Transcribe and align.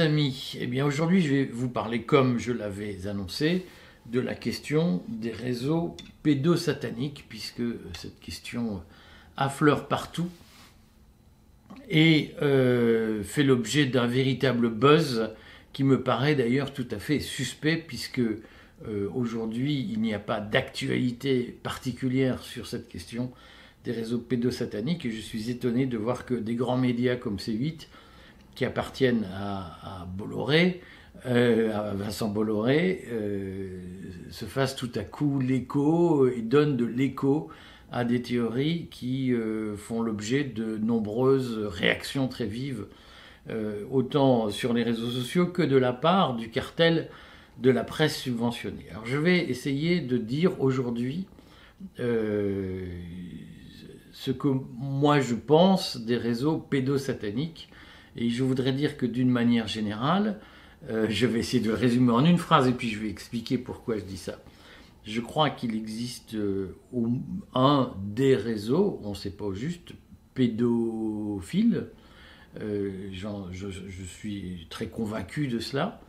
Amis, 0.00 0.56
eh 0.60 0.66
bien 0.66 0.86
aujourd'hui 0.86 1.22
je 1.22 1.28
vais 1.32 1.44
vous 1.44 1.68
parler 1.68 2.02
comme 2.02 2.38
je 2.38 2.52
l'avais 2.52 3.06
annoncé 3.06 3.66
de 4.06 4.20
la 4.20 4.34
question 4.34 5.02
des 5.08 5.30
réseaux 5.30 5.96
pédosataniques 6.22 7.26
puisque 7.28 7.62
cette 7.96 8.18
question 8.20 8.82
affleure 9.36 9.88
partout 9.88 10.28
et 11.88 12.34
euh, 12.42 13.22
fait 13.22 13.42
l'objet 13.42 13.86
d'un 13.86 14.06
véritable 14.06 14.70
buzz 14.70 15.30
qui 15.72 15.84
me 15.84 16.02
paraît 16.02 16.34
d'ailleurs 16.34 16.72
tout 16.72 16.88
à 16.90 16.98
fait 16.98 17.20
suspect 17.20 17.76
puisque 17.76 18.20
euh, 18.20 19.08
aujourd'hui 19.14 19.88
il 19.90 20.00
n'y 20.00 20.14
a 20.14 20.18
pas 20.18 20.40
d'actualité 20.40 21.58
particulière 21.62 22.42
sur 22.42 22.66
cette 22.66 22.88
question 22.88 23.32
des 23.84 23.92
réseaux 23.92 24.18
pédosataniques. 24.18 25.04
Et 25.06 25.10
je 25.10 25.20
suis 25.20 25.50
étonné 25.50 25.86
de 25.86 25.98
voir 25.98 26.24
que 26.24 26.34
des 26.34 26.54
grands 26.54 26.78
médias 26.78 27.16
comme 27.16 27.36
C8 27.36 27.86
qui 28.54 28.64
appartiennent 28.64 29.26
à, 29.34 30.06
Bolloré, 30.16 30.80
euh, 31.26 31.72
à 31.72 31.94
Vincent 31.94 32.28
Bolloré, 32.28 33.04
euh, 33.10 33.80
se 34.30 34.44
fassent 34.44 34.76
tout 34.76 34.90
à 34.94 35.04
coup 35.04 35.40
l'écho 35.40 36.28
et 36.28 36.42
donnent 36.42 36.76
de 36.76 36.84
l'écho 36.84 37.48
à 37.90 38.04
des 38.04 38.22
théories 38.22 38.88
qui 38.90 39.32
euh, 39.32 39.76
font 39.76 40.02
l'objet 40.02 40.44
de 40.44 40.78
nombreuses 40.78 41.58
réactions 41.58 42.28
très 42.28 42.46
vives, 42.46 42.86
autant 43.90 44.50
sur 44.50 44.72
les 44.72 44.84
réseaux 44.84 45.10
sociaux 45.10 45.46
que 45.46 45.62
de 45.62 45.76
la 45.76 45.92
part 45.92 46.36
du 46.36 46.48
cartel 46.48 47.08
de 47.58 47.70
la 47.70 47.82
presse 47.82 48.16
subventionnée. 48.16 48.86
Alors 48.92 49.04
je 49.04 49.18
vais 49.18 49.38
essayer 49.50 50.00
de 50.00 50.16
dire 50.16 50.60
aujourd'hui 50.60 51.26
ce 54.12 54.30
que 54.30 54.46
moi 54.78 55.18
je 55.18 55.34
pense 55.34 55.96
des 55.96 56.16
réseaux 56.16 56.56
pédosataniques 56.56 57.68
et 58.16 58.30
je 58.30 58.42
voudrais 58.42 58.72
dire 58.72 58.96
que 58.96 59.06
d'une 59.06 59.30
manière 59.30 59.66
générale, 59.66 60.38
euh, 60.90 61.06
je 61.08 61.26
vais 61.26 61.38
essayer 61.38 61.62
de 61.62 61.72
résumer 61.72 62.12
en 62.12 62.24
une 62.24 62.38
phrase 62.38 62.68
et 62.68 62.72
puis 62.72 62.88
je 62.88 62.98
vais 62.98 63.08
expliquer 63.08 63.58
pourquoi 63.58 63.98
je 63.98 64.04
dis 64.04 64.16
ça. 64.16 64.38
Je 65.04 65.20
crois 65.20 65.50
qu'il 65.50 65.74
existe 65.74 66.34
euh, 66.34 66.76
un 67.54 67.92
des 68.04 68.36
réseaux, 68.36 69.00
on 69.02 69.10
ne 69.10 69.14
sait 69.14 69.30
pas 69.30 69.44
au 69.44 69.54
juste, 69.54 69.92
pédophiles. 70.34 71.88
Euh, 72.60 73.08
je, 73.12 74.04
suis 74.04 74.66
très 74.68 74.88
convaincu 74.88 75.48
de 75.48 75.58
cela. 75.58 76.00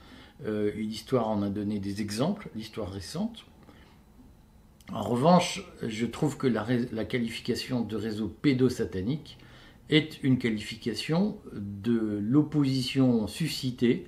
l'histoire 0.45 1.29
en 1.29 1.41
a 1.41 1.49
donné 1.49 1.79
des 1.79 2.01
exemples, 2.01 2.49
l'histoire 2.55 2.91
récente. 2.91 3.45
En 4.91 5.01
revanche, 5.01 5.63
je 5.81 6.05
trouve 6.05 6.35
que 6.35 6.47
la 6.47 7.05
qualification 7.05 7.81
de 7.81 7.95
réseau 7.95 8.27
pédosatanique 8.27 9.37
est 9.93 10.23
une 10.23 10.39
qualification 10.39 11.37
de 11.53 12.19
l'opposition 12.21 13.27
suscitée 13.27 14.07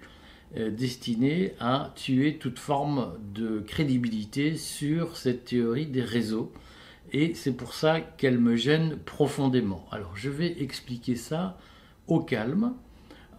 euh, 0.57 0.71
destinée 0.71 1.53
à 1.59 1.91
tuer 1.95 2.37
toute 2.37 2.57
forme 2.57 3.17
de 3.33 3.59
crédibilité 3.59 4.55
sur 4.55 5.15
cette 5.15 5.45
théorie 5.45 5.85
des 5.85 6.01
réseaux. 6.01 6.51
Et 7.11 7.35
c'est 7.35 7.55
pour 7.55 7.73
ça 7.73 8.01
qu'elle 8.01 8.39
me 8.39 8.55
gêne 8.55 8.97
profondément. 8.97 9.85
Alors 9.91 10.15
je 10.17 10.29
vais 10.29 10.59
expliquer 10.61 11.15
ça 11.15 11.59
au 12.07 12.19
calme 12.19 12.73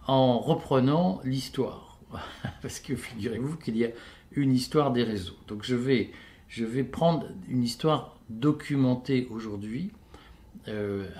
en 0.05 0.39
reprenant 0.39 1.19
l'histoire. 1.25 1.99
Parce 2.61 2.79
que 2.79 2.95
figurez-vous 2.95 3.57
qu'il 3.57 3.75
y 3.75 3.83
a 3.83 3.89
une 4.31 4.53
histoire 4.53 4.93
des 4.93 5.03
réseaux. 5.03 5.37
Donc 5.47 5.63
je 5.63 5.75
vais, 5.75 6.11
je 6.47 6.63
vais 6.63 6.83
prendre 6.85 7.27
une 7.49 7.63
histoire 7.63 8.17
documentée 8.29 9.27
aujourd'hui 9.31 9.91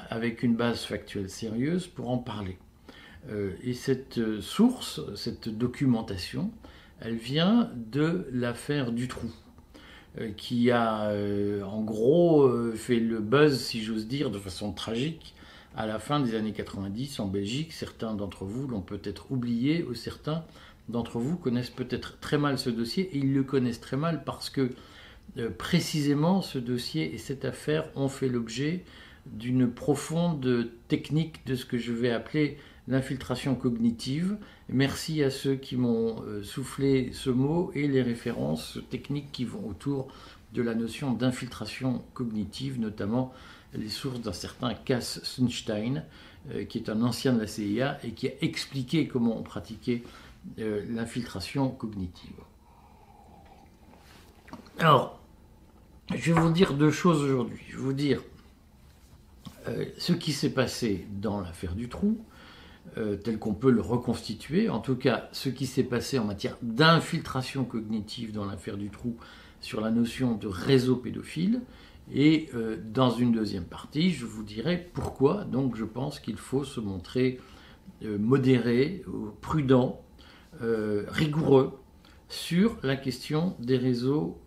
avec 0.09 0.43
une 0.43 0.55
base 0.55 0.83
factuelle 0.83 1.29
sérieuse 1.29 1.87
pour 1.87 2.09
en 2.09 2.17
parler. 2.17 2.57
Euh, 3.29 3.51
et 3.63 3.73
cette 3.73 4.19
euh, 4.19 4.41
source, 4.41 5.01
cette 5.15 5.49
documentation, 5.49 6.51
elle 7.01 7.15
vient 7.15 7.69
de 7.75 8.27
l'affaire 8.31 8.91
Dutroux, 8.91 9.33
qui 10.35 10.71
a 10.71 11.11
en 11.63 11.83
gros 11.83 12.51
fait 12.73 12.99
le 12.99 13.19
buzz, 13.19 13.59
si 13.59 13.83
j'ose 13.83 14.07
dire, 14.07 14.31
de 14.31 14.39
façon 14.39 14.71
tragique 14.71 15.35
à 15.75 15.85
la 15.85 15.99
fin 15.99 16.19
des 16.19 16.33
années 16.33 16.53
90 16.53 17.19
en 17.19 17.27
Belgique. 17.27 17.71
Certains 17.71 18.15
d'entre 18.15 18.43
vous 18.43 18.67
l'ont 18.67 18.81
peut-être 18.81 19.31
oublié, 19.31 19.83
ou 19.83 19.93
certains 19.93 20.43
d'entre 20.89 21.19
vous 21.19 21.37
connaissent 21.37 21.69
peut-être 21.69 22.19
très 22.19 22.39
mal 22.39 22.57
ce 22.57 22.71
dossier, 22.71 23.15
et 23.15 23.19
ils 23.19 23.31
le 23.31 23.43
connaissent 23.43 23.79
très 23.79 23.95
mal 23.95 24.23
parce 24.23 24.49
que 24.49 24.71
précisément 25.59 26.41
ce 26.41 26.57
dossier 26.57 27.13
et 27.13 27.19
cette 27.19 27.45
affaire 27.45 27.87
ont 27.95 28.09
fait 28.09 28.27
l'objet 28.27 28.85
d'une 29.33 29.69
profonde 29.69 30.69
technique 30.87 31.45
de 31.45 31.55
ce 31.55 31.65
que 31.65 31.77
je 31.77 31.91
vais 31.91 32.11
appeler 32.11 32.57
l'infiltration 32.87 33.55
cognitive. 33.55 34.37
Merci 34.69 35.23
à 35.23 35.29
ceux 35.29 35.55
qui 35.55 35.75
m'ont 35.75 36.21
euh, 36.23 36.43
soufflé 36.43 37.11
ce 37.13 37.29
mot 37.29 37.71
et 37.75 37.87
les 37.87 38.01
références 38.01 38.79
techniques 38.89 39.31
qui 39.31 39.45
vont 39.45 39.67
autour 39.67 40.07
de 40.53 40.61
la 40.61 40.73
notion 40.73 41.13
d'infiltration 41.13 42.03
cognitive, 42.13 42.79
notamment 42.79 43.33
les 43.73 43.89
sources 43.89 44.21
d'un 44.21 44.33
certain 44.33 44.73
Cass 44.73 45.21
Sunstein, 45.23 46.03
euh, 46.51 46.63
qui 46.63 46.77
est 46.77 46.89
un 46.89 47.01
ancien 47.01 47.33
de 47.33 47.41
la 47.41 47.47
CIA 47.47 47.99
et 48.03 48.11
qui 48.11 48.29
a 48.29 48.31
expliqué 48.41 49.07
comment 49.07 49.37
on 49.37 49.43
pratiquait 49.43 50.03
euh, 50.59 50.83
l'infiltration 50.89 51.69
cognitive. 51.69 52.31
Alors, 54.79 55.19
je 56.15 56.31
vais 56.31 56.39
vous 56.39 56.51
dire 56.51 56.73
deux 56.73 56.91
choses 56.91 57.21
aujourd'hui. 57.21 57.59
Je 57.67 57.75
vais 57.75 57.83
vous 57.83 57.93
dire 57.93 58.21
euh, 59.67 59.85
ce 59.97 60.13
qui 60.13 60.31
s'est 60.31 60.51
passé 60.51 61.07
dans 61.11 61.41
l'affaire 61.41 61.75
du 61.75 61.89
trou, 61.89 62.17
euh, 62.97 63.15
tel 63.15 63.37
qu'on 63.37 63.53
peut 63.53 63.71
le 63.71 63.81
reconstituer, 63.81 64.69
en 64.69 64.79
tout 64.79 64.95
cas 64.95 65.29
ce 65.31 65.49
qui 65.49 65.65
s'est 65.65 65.83
passé 65.83 66.19
en 66.19 66.25
matière 66.25 66.57
d'infiltration 66.61 67.65
cognitive 67.65 68.31
dans 68.31 68.45
l'affaire 68.45 68.77
du 68.77 68.89
trou 68.89 69.17
sur 69.59 69.81
la 69.81 69.91
notion 69.91 70.35
de 70.35 70.47
réseau 70.47 70.95
pédophile, 70.95 71.61
et 72.13 72.49
euh, 72.55 72.77
dans 72.93 73.09
une 73.09 73.33
deuxième 73.33 73.65
partie, 73.65 74.11
je 74.11 74.25
vous 74.25 74.43
dirai 74.43 74.89
pourquoi. 74.93 75.43
Donc 75.43 75.75
je 75.75 75.83
pense 75.83 76.19
qu'il 76.19 76.37
faut 76.37 76.63
se 76.63 76.79
montrer 76.79 77.39
modéré, 78.03 79.03
prudent, 79.41 80.03
rigoureux 80.61 81.79
sur 82.29 82.77
la 82.83 82.95
question 82.95 83.55
des 83.59 83.77
réseaux 83.77 84.39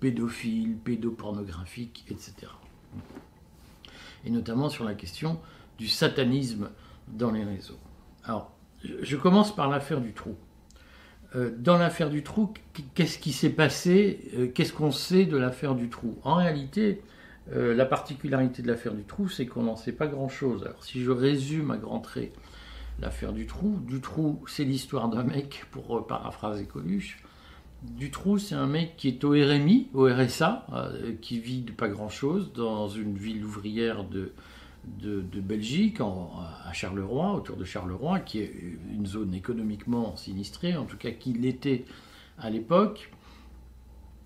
pédophiles, 0.00 0.76
pédopornographiques, 0.82 2.04
etc 2.10 2.48
et 4.24 4.30
notamment 4.30 4.68
sur 4.68 4.84
la 4.84 4.94
question 4.94 5.40
du 5.78 5.88
satanisme 5.88 6.70
dans 7.08 7.30
les 7.30 7.44
réseaux. 7.44 7.78
Alors, 8.24 8.52
je 8.84 9.16
commence 9.16 9.54
par 9.54 9.68
l'affaire 9.68 10.00
du 10.00 10.12
trou. 10.12 10.36
Euh, 11.34 11.50
dans 11.56 11.78
l'affaire 11.78 12.10
du 12.10 12.22
trou, 12.22 12.52
qu'est-ce 12.94 13.18
qui 13.18 13.32
s'est 13.32 13.50
passé 13.50 14.30
euh, 14.36 14.48
Qu'est-ce 14.48 14.72
qu'on 14.72 14.90
sait 14.90 15.24
de 15.24 15.36
l'affaire 15.36 15.74
du 15.74 15.88
trou? 15.88 16.18
En 16.24 16.34
réalité, 16.34 17.00
euh, 17.52 17.74
la 17.74 17.86
particularité 17.86 18.62
de 18.62 18.68
l'affaire 18.68 18.92
du 18.92 19.04
trou, 19.04 19.28
c'est 19.28 19.46
qu'on 19.46 19.62
n'en 19.62 19.76
sait 19.76 19.92
pas 19.92 20.06
grand-chose. 20.06 20.62
Alors, 20.64 20.84
si 20.84 21.02
je 21.02 21.10
résume 21.10 21.70
à 21.70 21.78
grands 21.78 22.00
traits 22.00 22.32
l'affaire 23.00 23.32
du 23.32 23.46
trou, 23.46 23.80
du 23.86 24.00
trou, 24.00 24.44
c'est 24.46 24.64
l'histoire 24.64 25.08
d'un 25.08 25.22
mec, 25.22 25.64
pour 25.70 26.06
paraphraser 26.06 26.66
Coluche, 26.66 27.22
Dutroux, 27.82 28.38
c'est 28.38 28.54
un 28.54 28.66
mec 28.66 28.96
qui 28.96 29.08
est 29.08 29.24
au 29.24 29.30
RMI, 29.30 29.88
au 29.92 30.06
RSA, 30.06 30.66
euh, 30.72 31.14
qui 31.20 31.40
vit 31.40 31.62
de 31.62 31.72
pas 31.72 31.88
grand-chose 31.88 32.52
dans 32.52 32.88
une 32.88 33.16
ville 33.16 33.44
ouvrière 33.44 34.04
de, 34.04 34.32
Belgique, 35.40 36.00
à 36.00 36.72
Charleroi, 36.72 37.34
autour 37.34 37.56
de 37.56 37.64
Charleroi, 37.64 38.20
qui 38.20 38.40
est 38.40 38.52
une 38.92 39.06
zone 39.06 39.34
économiquement 39.34 40.16
sinistrée, 40.16 40.76
en 40.76 40.84
tout 40.84 40.96
cas 40.96 41.10
qui 41.10 41.32
l'était 41.32 41.84
à 42.38 42.50
l'époque. 42.50 43.10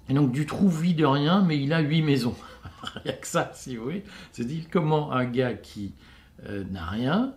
Et 0.09 0.15
donc 0.15 0.33
Dutroux 0.33 0.69
vit 0.69 0.95
de 0.95 1.05
rien, 1.05 1.43
mais 1.43 1.61
il 1.61 1.73
a 1.73 1.81
huit 1.81 2.03
maisons. 2.03 2.37
Rien 3.05 3.15
que 3.15 3.27
ça, 3.27 3.51
si 3.55 3.77
vous 3.77 3.85
voulez. 3.85 4.05
C'est 4.33 4.45
dire 4.45 4.65
comment 4.71 5.13
un 5.13 5.25
gars 5.25 5.55
qui 5.55 5.95
euh, 6.45 6.65
n'a 6.71 6.85
rien 6.85 7.35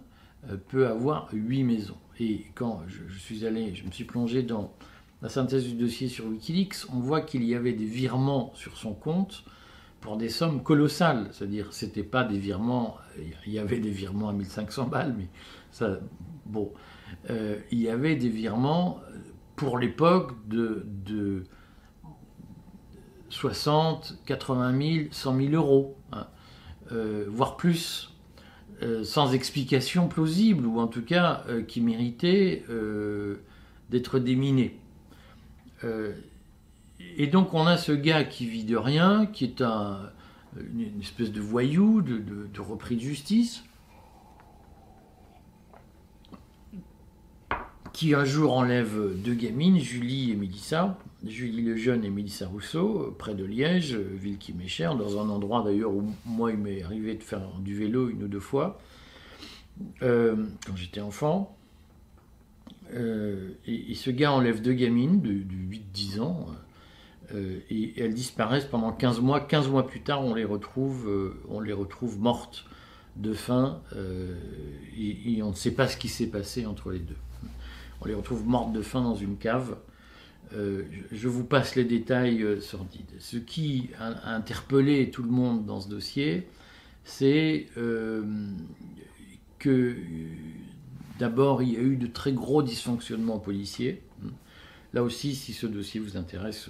euh, 0.49 0.57
peut 0.57 0.87
avoir 0.87 1.29
huit 1.33 1.63
maisons? 1.63 1.97
Et 2.19 2.45
quand 2.53 2.83
je, 2.87 3.17
suis 3.17 3.45
allé, 3.45 3.73
je 3.73 3.85
me 3.85 3.91
suis 3.91 4.03
plongé 4.03 4.43
dans 4.43 4.73
la 5.21 5.29
synthèse 5.29 5.65
du 5.65 5.73
dossier 5.73 6.07
sur 6.07 6.25
Wikileaks, 6.27 6.85
on 6.93 6.99
voit 6.99 7.21
qu'il 7.21 7.43
y 7.43 7.55
avait 7.55 7.73
des 7.73 7.85
virements 7.85 8.51
sur 8.55 8.77
son 8.77 8.93
compte 8.93 9.43
pour 9.99 10.15
des 10.15 10.29
sommes 10.29 10.63
colossales. 10.63 11.27
C'est-à-dire, 11.31 11.73
c'était 11.73 12.03
pas 12.03 12.23
des 12.23 12.37
virements, 12.37 12.97
il 13.45 13.51
y 13.51 13.59
avait 13.59 13.79
des 13.79 13.89
virements 13.89 14.29
à 14.29 14.33
1500 14.33 14.87
balles, 14.87 15.15
mais 15.17 15.27
ça, 15.71 15.99
bon, 16.45 16.71
euh, 17.29 17.57
il 17.71 17.79
y 17.79 17.89
avait 17.89 18.15
des 18.15 18.29
virements 18.29 19.01
pour 19.55 19.77
l'époque 19.77 20.33
de, 20.47 21.43
60, 23.29 24.19
80 24.25 24.81
000, 24.81 25.07
100 25.11 25.37
000 25.37 25.49
euros, 25.53 25.97
hein. 26.13 26.27
euh, 26.91 27.25
voire 27.27 27.57
plus, 27.57 28.15
euh, 28.81 29.03
sans 29.03 29.33
explication 29.33 30.07
plausible, 30.07 30.65
ou 30.65 30.79
en 30.79 30.87
tout 30.87 31.03
cas 31.03 31.43
qui 31.67 31.81
méritaient 31.81 32.63
d'être 33.89 34.19
déminés. 34.19 34.79
Euh, 35.83 36.13
et 37.17 37.27
donc 37.27 37.53
on 37.53 37.65
a 37.65 37.77
ce 37.77 37.91
gars 37.91 38.23
qui 38.23 38.45
vit 38.45 38.65
de 38.65 38.75
rien, 38.75 39.25
qui 39.25 39.45
est 39.45 39.61
un, 39.61 40.09
une 40.57 41.01
espèce 41.01 41.31
de 41.31 41.41
voyou, 41.41 42.01
de, 42.01 42.59
repris 42.59 42.95
de 42.95 43.01
justice, 43.01 43.63
qui 47.93 48.13
un 48.13 48.25
jour 48.25 48.53
enlève 48.57 49.15
deux 49.23 49.33
gamines, 49.33 49.79
Julie 49.79 50.31
et 50.31 50.35
Mélissa, 50.35 50.97
Julie 51.25 51.63
le 51.63 51.75
jeune 51.75 52.03
et 52.03 52.09
Mélissa 52.09 52.47
Rousseau, 52.47 53.15
près 53.17 53.35
de 53.35 53.43
Liège, 53.43 53.95
ville 53.95 54.37
qui 54.37 54.53
m'est 54.53 54.67
chère, 54.67 54.95
dans 54.95 55.21
un 55.21 55.29
endroit 55.29 55.63
d'ailleurs 55.63 55.91
où 55.91 56.13
moi 56.25 56.51
il 56.51 56.57
m'est 56.57 56.83
arrivé 56.83 57.15
de 57.15 57.23
faire 57.23 57.41
du 57.59 57.75
vélo 57.75 58.09
une 58.09 58.23
ou 58.23 58.27
deux 58.27 58.39
fois, 58.39 58.79
euh, 60.01 60.47
quand 60.65 60.75
j'étais 60.75 61.01
enfant. 61.01 61.58
Euh, 62.93 63.51
et, 63.67 63.93
ce 63.93 64.09
gars 64.09 64.31
enlève 64.31 64.61
deux 64.61 64.73
gamines 64.73 65.21
de, 65.21 65.31
8-10 65.31 66.21
ans, 66.21 66.47
euh, 67.33 67.59
et, 67.69 68.01
elles 68.01 68.13
disparaissent 68.13 68.65
pendant 68.65 68.91
15 68.91 69.21
mois. 69.21 69.41
15 69.41 69.69
mois 69.69 69.87
plus 69.87 70.01
tard, 70.01 70.23
on 70.23 70.33
les 70.33 70.45
retrouve, 70.45 71.09
on 71.49 71.59
les 71.59 71.73
retrouve 71.73 72.19
mortes 72.19 72.65
de 73.15 73.33
faim, 73.33 73.81
et, 74.97 75.41
on 75.43 75.49
ne 75.49 75.55
sait 75.55 75.73
pas 75.73 75.87
ce 75.87 75.97
qui 75.97 76.07
s'est 76.07 76.27
passé 76.27 76.65
entre 76.65 76.91
les 76.91 76.99
deux. 76.99 77.17
On 78.01 78.05
les 78.05 78.13
retrouve 78.13 78.45
mortes 78.47 78.71
de 78.71 78.81
faim 78.81 79.01
dans 79.01 79.15
une 79.15 79.37
cave. 79.37 79.77
Euh, 80.53 80.83
je 81.11 81.27
vous 81.27 81.43
passe 81.43 81.75
les 81.75 81.83
détails 81.83 82.41
euh, 82.41 82.59
sordides. 82.59 83.11
Ce 83.19 83.37
qui 83.37 83.89
a 83.99 84.33
interpellé 84.33 85.11
tout 85.11 85.21
le 85.21 85.29
monde 85.29 85.65
dans 85.65 85.79
ce 85.79 85.89
dossier, 85.89 86.47
c'est 87.03 87.67
euh, 87.77 88.23
que 89.59 89.95
d'abord 91.19 91.61
il 91.61 91.73
y 91.73 91.77
a 91.77 91.81
eu 91.81 91.97
de 91.97 92.07
très 92.07 92.31
gros 92.31 92.63
dysfonctionnements 92.63 93.39
policiers. 93.39 94.01
Là 94.93 95.03
aussi, 95.03 95.35
si 95.35 95.53
ce 95.53 95.67
dossier 95.67 95.99
vous 95.99 96.17
intéresse, 96.17 96.69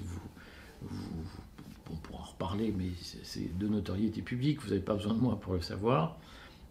on 1.92 1.96
pourra 1.96 2.24
en 2.24 2.25
reparler, 2.25 2.74
mais 2.78 2.90
c'est 3.24 3.57
de 3.57 3.68
notoriété 3.68 4.22
publique, 4.22 4.62
vous 4.62 4.69
n'avez 4.69 4.81
pas 4.81 4.96
besoin 4.96 5.13
de 5.13 5.19
moi 5.19 5.40
pour 5.40 5.54
le 5.54 5.62
savoir. 5.62 6.18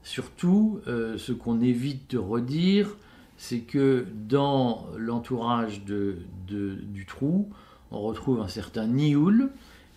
Surtout, 0.02 0.80
ce 0.86 1.32
qu'on 1.32 1.60
évite 1.60 2.10
de 2.10 2.19
redire, 2.19 2.96
c'est 3.36 3.60
que 3.60 4.06
dans 4.28 4.86
l'entourage 4.96 5.84
du 5.84 7.06
trou, 7.06 7.48
on 7.90 8.00
retrouve 8.00 8.40
un 8.40 8.48
certain 8.48 8.86
Nioul, 8.86 9.50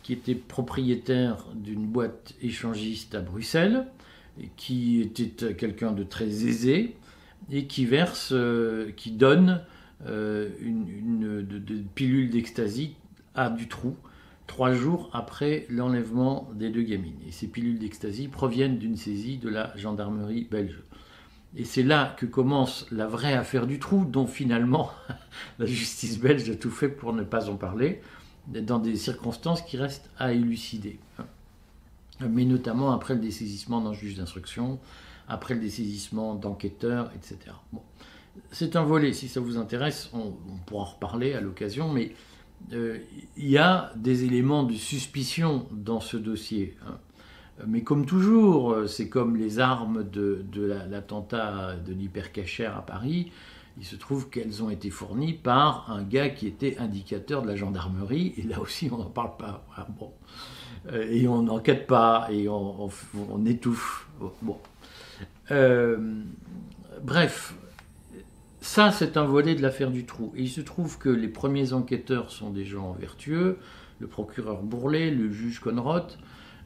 qui 0.03 0.13
était 0.13 0.35
propriétaire 0.35 1.45
d'une 1.53 1.85
boîte 1.85 2.33
échangiste 2.41 3.13
à 3.15 3.21
Bruxelles, 3.21 3.87
qui 4.55 5.01
était 5.01 5.53
quelqu'un 5.53 5.91
de 5.91 6.03
très 6.03 6.45
aisé 6.47 6.95
et 7.49 7.67
qui 7.67 7.85
verse, 7.85 8.31
euh, 8.31 8.91
qui 8.95 9.11
donne 9.11 9.61
euh, 10.07 10.49
une, 10.59 11.45
pilule 11.95 12.29
d'ecstasy 12.29 12.95
à 13.35 13.49
Dutroux 13.49 13.95
trois 14.47 14.73
jours 14.73 15.09
après 15.13 15.65
l'enlèvement 15.69 16.49
des 16.55 16.69
deux 16.69 16.81
gamines. 16.81 17.19
Et 17.25 17.31
ces 17.31 17.47
pilules 17.47 17.79
d'ecstasy 17.79 18.27
proviennent 18.27 18.77
d'une 18.77 18.97
saisie 18.97 19.37
de 19.37 19.47
la 19.47 19.75
gendarmerie 19.77 20.47
belge. 20.49 20.81
Et 21.55 21.63
c'est 21.63 21.83
là 21.83 22.15
que 22.17 22.25
commence 22.25 22.85
la 22.91 23.07
vraie 23.07 23.33
affaire 23.33 23.67
du 23.67 23.79
trou, 23.79 24.05
dont 24.05 24.27
finalement 24.27 24.91
la 25.59 25.65
justice 25.65 26.19
belge 26.19 26.49
a 26.49 26.55
tout 26.55 26.69
fait 26.69 26.89
pour 26.89 27.13
ne 27.13 27.23
pas 27.23 27.49
en 27.49 27.55
parler, 27.55 28.01
dans 28.47 28.79
des 28.79 28.95
circonstances 28.95 29.61
qui 29.61 29.77
restent 29.77 30.09
à 30.17 30.33
élucider. 30.33 30.99
Mais 32.19 32.45
notamment 32.45 32.91
après 32.91 33.13
le 33.13 33.21
dessaisissement 33.21 33.81
d'un 33.81 33.93
juge 33.93 34.15
d'instruction, 34.15 34.79
après 35.27 35.53
le 35.53 35.61
dessaisissement 35.61 36.35
d'enquêteurs, 36.35 37.11
etc. 37.15 37.53
Bon. 37.71 37.81
C'est 38.51 38.75
un 38.75 38.83
volet, 38.83 39.13
si 39.13 39.27
ça 39.27 39.39
vous 39.39 39.57
intéresse, 39.57 40.09
on, 40.13 40.31
pourra 40.65 40.83
en 40.83 40.85
reparler 40.85 41.33
à 41.33 41.41
l'occasion, 41.41 41.91
mais 41.91 42.13
euh, 42.73 42.99
il 43.35 43.49
y 43.49 43.57
a 43.57 43.91
des 43.95 44.23
éléments 44.23 44.63
de 44.63 44.73
suspicion 44.73 45.67
dans 45.71 45.99
ce 45.99 46.17
dossier. 46.17 46.77
Hein. 46.87 46.97
Mais 47.67 47.83
comme 47.83 48.05
toujours, 48.05 48.87
c'est 48.87 49.09
comme 49.09 49.35
les 49.35 49.59
armes 49.59 50.09
de, 50.09 50.43
l'attentat 50.89 51.75
de 51.75 51.93
l'hypercachère 51.93 52.75
à 52.75 52.85
Paris, 52.85 53.31
il 53.77 53.85
se 53.85 53.95
trouve 53.95 54.29
qu'elles 54.29 54.63
ont 54.63 54.69
été 54.69 54.89
fournies 54.89 55.33
par 55.33 55.89
un 55.91 56.03
gars 56.03 56.29
qui 56.29 56.47
était 56.47 56.77
indicateur 56.77 57.41
de 57.41 57.47
la 57.47 57.55
gendarmerie, 57.55 58.33
et 58.37 58.43
là 58.43 58.59
aussi 58.59 58.89
on 58.91 58.97
n'en 58.97 59.09
parle 59.09 59.37
pas. 59.37 59.65
Bon. 59.97 60.11
Euh, 60.91 61.07
et 61.09 61.27
on 61.27 61.43
n'enquête 61.43 61.87
pas, 61.87 62.27
et 62.31 62.47
on, 62.49 62.89
étouffe. 63.45 64.09
Bon. 64.41 64.57
Euh, 65.51 65.97
bref, 67.03 67.55
ça 68.61 68.91
c'est 68.91 69.17
un 69.17 69.25
volet 69.25 69.55
de 69.55 69.61
l'affaire 69.61 69.91
du 69.91 70.05
trou. 70.05 70.33
Et 70.35 70.43
il 70.43 70.49
se 70.49 70.61
trouve 70.61 70.97
que 70.97 71.09
les 71.09 71.27
premiers 71.27 71.73
enquêteurs 71.73 72.31
sont 72.31 72.49
des 72.49 72.65
gens 72.65 72.93
vertueux, 72.93 73.57
le 73.99 74.07
procureur 74.07 74.63
Bourlet, 74.63 75.11
le 75.11 75.31
juge 75.31 75.59
Conrot, 75.59 76.07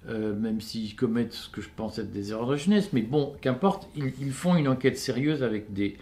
euh, 0.07 0.35
même 0.35 0.61
s'ils 0.61 0.95
commettent 0.95 1.33
ce 1.33 1.49
que 1.49 1.61
je 1.61 1.69
pense 1.75 1.97
être 1.97 2.11
des 2.11 2.31
erreurs 2.31 2.47
de 2.47 2.55
jeunesse, 2.57 2.89
mais 2.93 3.01
bon, 3.01 3.33
qu'importe, 3.41 3.89
ils, 3.95 4.31
font 4.31 4.55
une 4.55 4.67
enquête 4.67 4.97
sérieuse 4.97 5.41
avec 5.41 5.73
des, 5.73 5.97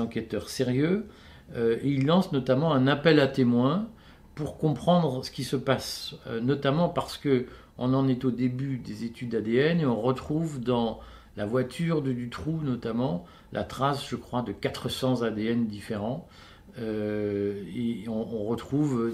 enquêteurs 0.00 0.48
sérieux, 0.48 1.06
euh, 1.54 1.78
et 1.82 1.90
ils 1.90 2.04
lancent 2.04 2.32
notamment 2.32 2.72
un 2.72 2.88
appel 2.88 3.20
à 3.20 3.28
témoins 3.28 3.86
pour 4.34 4.58
comprendre 4.58 5.24
ce 5.24 5.30
qui 5.30 5.44
se 5.44 5.54
passe, 5.54 6.16
euh, 6.26 6.40
notamment 6.40 6.88
parce 6.88 7.16
que 7.16 7.46
on 7.78 7.92
en 7.94 8.08
est 8.08 8.24
au 8.24 8.30
début 8.30 8.78
des 8.78 9.04
études 9.04 9.34
ADN 9.34 9.80
et 9.80 9.86
on 9.86 10.00
retrouve 10.00 10.60
dans 10.60 11.00
la 11.36 11.46
voiture 11.46 12.02
de 12.02 12.12
Dutroux 12.12 12.60
notamment 12.62 13.24
la 13.52 13.64
trace, 13.64 14.08
je 14.08 14.16
crois, 14.16 14.42
de 14.42 14.52
400 14.52 15.22
ADN 15.22 15.66
différents, 15.66 16.28
et 16.76 18.04
on, 18.08 18.44
retrouve 18.44 19.12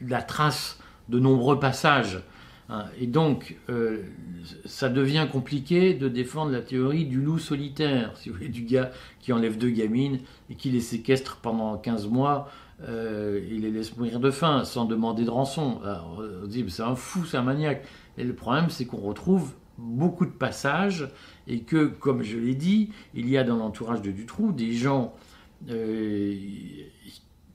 la 0.00 0.22
trace 0.22 0.80
de 1.10 1.18
nombreux 1.18 1.60
passages 1.60 2.22
Hein, 2.72 2.86
et 2.98 3.06
donc, 3.06 3.56
euh, 3.68 4.02
ça 4.64 4.88
devient 4.88 5.26
compliqué 5.30 5.92
de 5.92 6.08
défendre 6.08 6.52
la 6.52 6.62
théorie 6.62 7.04
du 7.04 7.20
loup 7.20 7.38
solitaire, 7.38 8.16
si 8.16 8.30
vous 8.30 8.36
voulez, 8.36 8.48
du 8.48 8.62
gars 8.62 8.90
qui 9.20 9.32
enlève 9.32 9.58
deux 9.58 9.68
gamines 9.68 10.20
et 10.48 10.54
qui 10.54 10.70
les 10.70 10.80
séquestre 10.80 11.36
pendant 11.42 11.76
15 11.76 12.06
mois 12.06 12.48
euh, 12.88 13.38
et 13.38 13.58
les 13.58 13.70
laisse 13.70 13.96
mourir 13.96 14.20
de 14.20 14.30
faim 14.30 14.64
sans 14.64 14.86
demander 14.86 15.24
de 15.24 15.30
rançon. 15.30 15.80
on 15.84 16.46
dit, 16.46 16.64
c'est 16.68 16.82
un 16.82 16.94
fou, 16.94 17.26
c'est 17.26 17.36
un 17.36 17.42
maniaque. 17.42 17.84
Et 18.16 18.24
le 18.24 18.34
problème, 18.34 18.70
c'est 18.70 18.86
qu'on 18.86 19.00
retrouve 19.00 19.52
beaucoup 19.76 20.24
de 20.24 20.30
passages 20.30 21.08
et 21.48 21.60
que, 21.60 21.86
comme 21.86 22.22
je 22.22 22.38
l'ai 22.38 22.54
dit, 22.54 22.90
il 23.14 23.28
y 23.28 23.36
a 23.36 23.44
dans 23.44 23.56
l'entourage 23.56 24.02
de 24.02 24.10
Dutroux 24.10 24.52
des 24.52 24.72
gens 24.72 25.14
euh, 25.70 26.34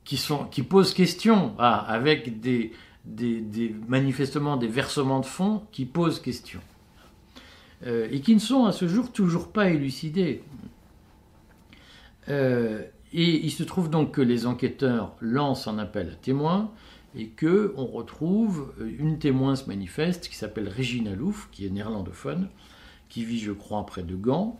qui, 0.03 0.63
posent 0.63 0.93
question 0.93 1.53
ah, 1.57 1.79
avec 1.79 2.39
des 2.39 2.71
des, 3.07 3.75
manifestement 3.87 4.57
des 4.57 4.67
versements 4.67 5.19
de 5.19 5.25
fonds 5.25 5.63
qui 5.71 5.85
posent 5.85 6.19
question 6.19 6.59
euh, 7.85 8.07
et 8.11 8.21
qui 8.21 8.33
ne 8.33 8.39
sont 8.39 8.65
à 8.65 8.71
ce 8.71 8.87
jour 8.87 9.11
toujours 9.11 9.51
pas 9.51 9.69
élucidés. 9.69 10.43
Euh, 12.29 12.83
et 13.13 13.45
il 13.45 13.51
se 13.51 13.63
trouve 13.63 13.89
donc 13.89 14.11
que 14.11 14.21
les 14.21 14.45
enquêteurs 14.45 15.15
lancent 15.21 15.67
un 15.67 15.77
appel 15.77 16.09
à 16.09 16.15
témoins 16.15 16.71
et 17.15 17.27
que 17.27 17.73
on 17.77 17.85
retrouve 17.85 18.73
une 18.99 19.17
témoin 19.17 19.55
se 19.55 19.65
manifeste 19.65 20.27
qui 20.27 20.35
s'appelle 20.35 20.69
Regina 20.75 21.15
Louf, 21.15 21.47
qui 21.51 21.65
est 21.65 21.69
néerlandophone, 21.69 22.49
qui 23.09 23.23
vit, 23.23 23.39
je 23.39 23.51
crois, 23.51 23.85
près 23.85 24.03
de 24.03 24.15
Gand. 24.15 24.59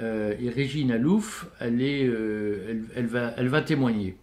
Euh, 0.00 0.34
et 0.40 0.50
Regina 0.50 0.96
Louf, 0.96 1.48
elle, 1.58 1.82
est, 1.82 2.08
elle, 2.94 3.06
va, 3.06 3.62
témoigner 3.62 4.16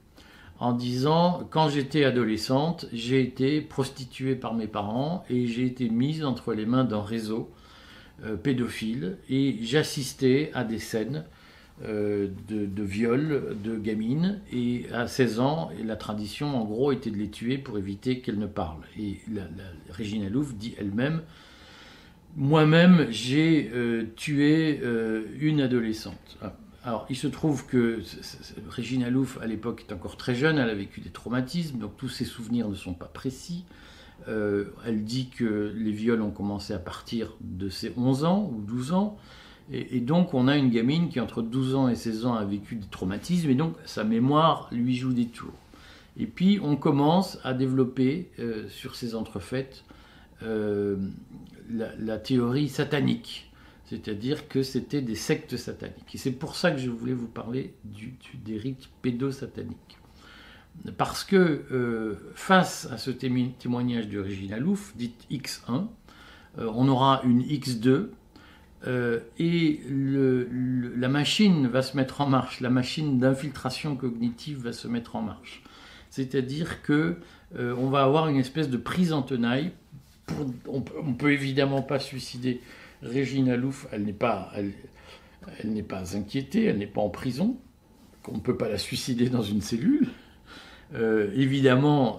en 0.60 0.74
disant 0.74 1.48
quand 1.52 1.70
j'étais 1.70 2.04
adolescente, 2.04 2.88
j'ai 2.92 3.22
été 3.22 3.62
prostituée 3.62 4.36
par 4.36 4.54
mes 4.54 4.68
parents 4.68 5.24
et 5.30 5.48
j'ai 5.48 5.66
été 5.66 5.90
mise 5.90 6.24
entre 6.24 6.54
les 6.54 6.66
mains 6.66 6.84
d'un 6.84 7.02
réseau 7.02 7.52
euh, 8.26 8.36
pédophile 8.36 9.18
et 9.30 9.58
j'assistais 9.62 10.50
à 10.54 10.64
des 10.64 10.80
scènes 10.80 11.26
euh, 11.86 12.30
de, 12.50 12.84
viol 12.84 13.56
de 13.64 13.78
gamines 13.78 14.40
et 14.52 14.88
à 14.92 15.06
16 15.06 15.40
ans, 15.40 15.70
la 15.86 15.96
tradition 15.96 16.60
en 16.60 16.66
gros 16.66 16.92
était 16.92 17.12
de 17.12 17.18
les 17.18 17.30
tuer 17.30 17.60
pour 17.60 17.78
éviter 17.78 18.20
qu'elles 18.22 18.40
ne 18.40 18.48
parlent. 18.48 18.82
Et 19.00 19.20
Régine 19.92 20.26
Alouf 20.26 20.56
dit 20.56 20.74
elle-même 20.80 21.22
moi-même, 22.38 23.08
j'ai 23.10 23.70
euh, 23.74 24.06
tué 24.15 24.79
une 25.39 25.60
adolescente. 25.60 26.38
Ah. 26.41 26.53
Alors, 26.88 27.06
il 27.10 27.17
se 27.17 27.27
trouve 27.27 27.65
que 27.65 28.00
Régine 28.70 29.03
Alouf, 29.03 29.38
à 29.41 29.46
l'époque, 29.46 29.84
est 29.89 29.94
encore 29.94 30.15
très 30.15 30.36
jeune, 30.36 30.58
elle 30.58 30.70
a 30.70 30.74
vécu 30.74 31.01
des 31.01 31.10
traumatismes, 31.10 31.79
donc 31.79 31.98
tous 31.98 32.08
ses 32.08 32.24
souvenirs 32.24 32.70
ne 32.70 32.75
sont 32.75 32.94
pas 32.94 33.08
précis. 33.08 33.65
Euh, 34.29 34.65
elle 34.86 35.03
dit 35.03 35.27
que 35.27 35.74
les 35.75 35.91
viols 35.91 36.22
ont 36.22 36.32
commencé 36.32 36.74
à 36.74 36.79
partir 36.79 37.36
de 37.41 37.67
ses 37.67 37.91
11 37.98 38.24
ans 38.24 38.51
ou 38.53 38.62
12 38.62 38.94
ans. 38.94 39.17
Et, 39.70 40.00
donc, 40.00 40.34
on 40.34 40.48
a 40.48 40.56
une 40.56 40.70
gamine 40.70 41.10
qui, 41.10 41.20
entre 41.20 41.41
12 41.41 41.75
ans 41.75 41.89
et 41.89 41.96
16 41.96 42.25
ans, 42.25 42.36
a 42.36 42.46
vécu 42.46 42.75
des 42.75 42.88
traumatismes, 42.88 43.50
et 43.50 43.56
donc 43.56 43.75
sa 43.84 44.06
mémoire 44.06 44.70
lui 44.72 44.96
joue 44.96 45.12
des 45.12 45.25
tours. 45.25 45.60
Et 46.15 46.25
puis, 46.25 46.58
on 46.63 46.77
commence 46.77 47.38
à 47.44 47.53
développer 47.53 48.32
euh, 48.39 48.70
sur 48.70 48.96
ces 48.96 49.13
entrefaites 49.13 49.84
euh, 50.41 50.96
la, 51.70 52.18
théorie 52.18 52.70
satanique 52.70 53.48
c'est-à-dire 53.90 54.50
que 54.50 54.64
c'était 54.64 55.02
des 55.02 55.16
sectes 55.16 55.56
sataniques. 55.56 56.14
Et 56.14 56.18
c'est 56.18 56.34
pour 56.34 56.56
ça 56.58 56.72
que 56.72 56.78
je 56.78 56.90
voulais 56.90 57.14
vous 57.14 57.28
parler 57.28 57.74
du, 57.86 58.16
des 58.44 58.58
rites 58.58 58.90
pédosataniques. 59.02 59.98
Parce 60.98 61.24
que 61.24 61.64
euh, 61.72 62.16
face 62.36 62.88
à 62.92 62.98
ce 62.98 63.12
témoignage 63.12 64.10
d'origine 64.10 64.54
Alouf, 64.54 64.96
dite 64.96 65.26
X1, 65.32 65.88
euh, 66.60 66.72
on 66.76 66.88
aura 66.88 67.22
une 67.24 67.42
X2 67.42 68.10
euh, 68.86 69.20
et 69.40 69.82
la 69.90 71.08
machine 71.08 71.68
va 71.68 71.82
se 71.82 71.98
mettre 71.98 72.22
en 72.22 72.28
marche, 72.28 72.60
la 72.62 72.70
machine 72.70 73.18
d'infiltration 73.18 73.96
cognitive 73.96 74.64
va 74.64 74.74
se 74.74 74.88
mettre 74.88 75.16
en 75.16 75.22
marche. 75.22 75.64
C'est-à-dire 76.10 76.82
que 76.84 77.18
on 77.56 77.90
va 77.90 78.04
avoir 78.04 78.28
une 78.28 78.36
espèce 78.38 78.70
de 78.70 78.76
prise 78.76 79.14
en 79.14 79.22
tenaille. 79.22 79.72
On, 80.68 80.80
ne 81.04 81.14
peut 81.14 81.32
évidemment 81.32 81.82
pas 81.82 82.00
suicider 82.00 82.62
Régine 83.02 83.50
Alouf, 83.50 83.88
elle 83.92 84.04
n'est 84.04 84.14
pas, 84.14 84.52
elle, 84.56 84.74
n'est 85.66 85.84
pas 85.84 86.16
inquiétée, 86.16 86.66
elle 86.66 86.78
n'est 86.78 86.88
pas 86.88 87.02
en 87.02 87.10
prison, 87.10 87.58
on 88.28 88.36
ne 88.36 88.42
peut 88.42 88.58
pas 88.58 88.70
la 88.70 88.78
suicider 88.78 89.30
dans 89.30 89.44
une 89.44 89.62
cellule. 89.62 90.10
Euh, 90.94 91.32
évidemment, 91.36 92.18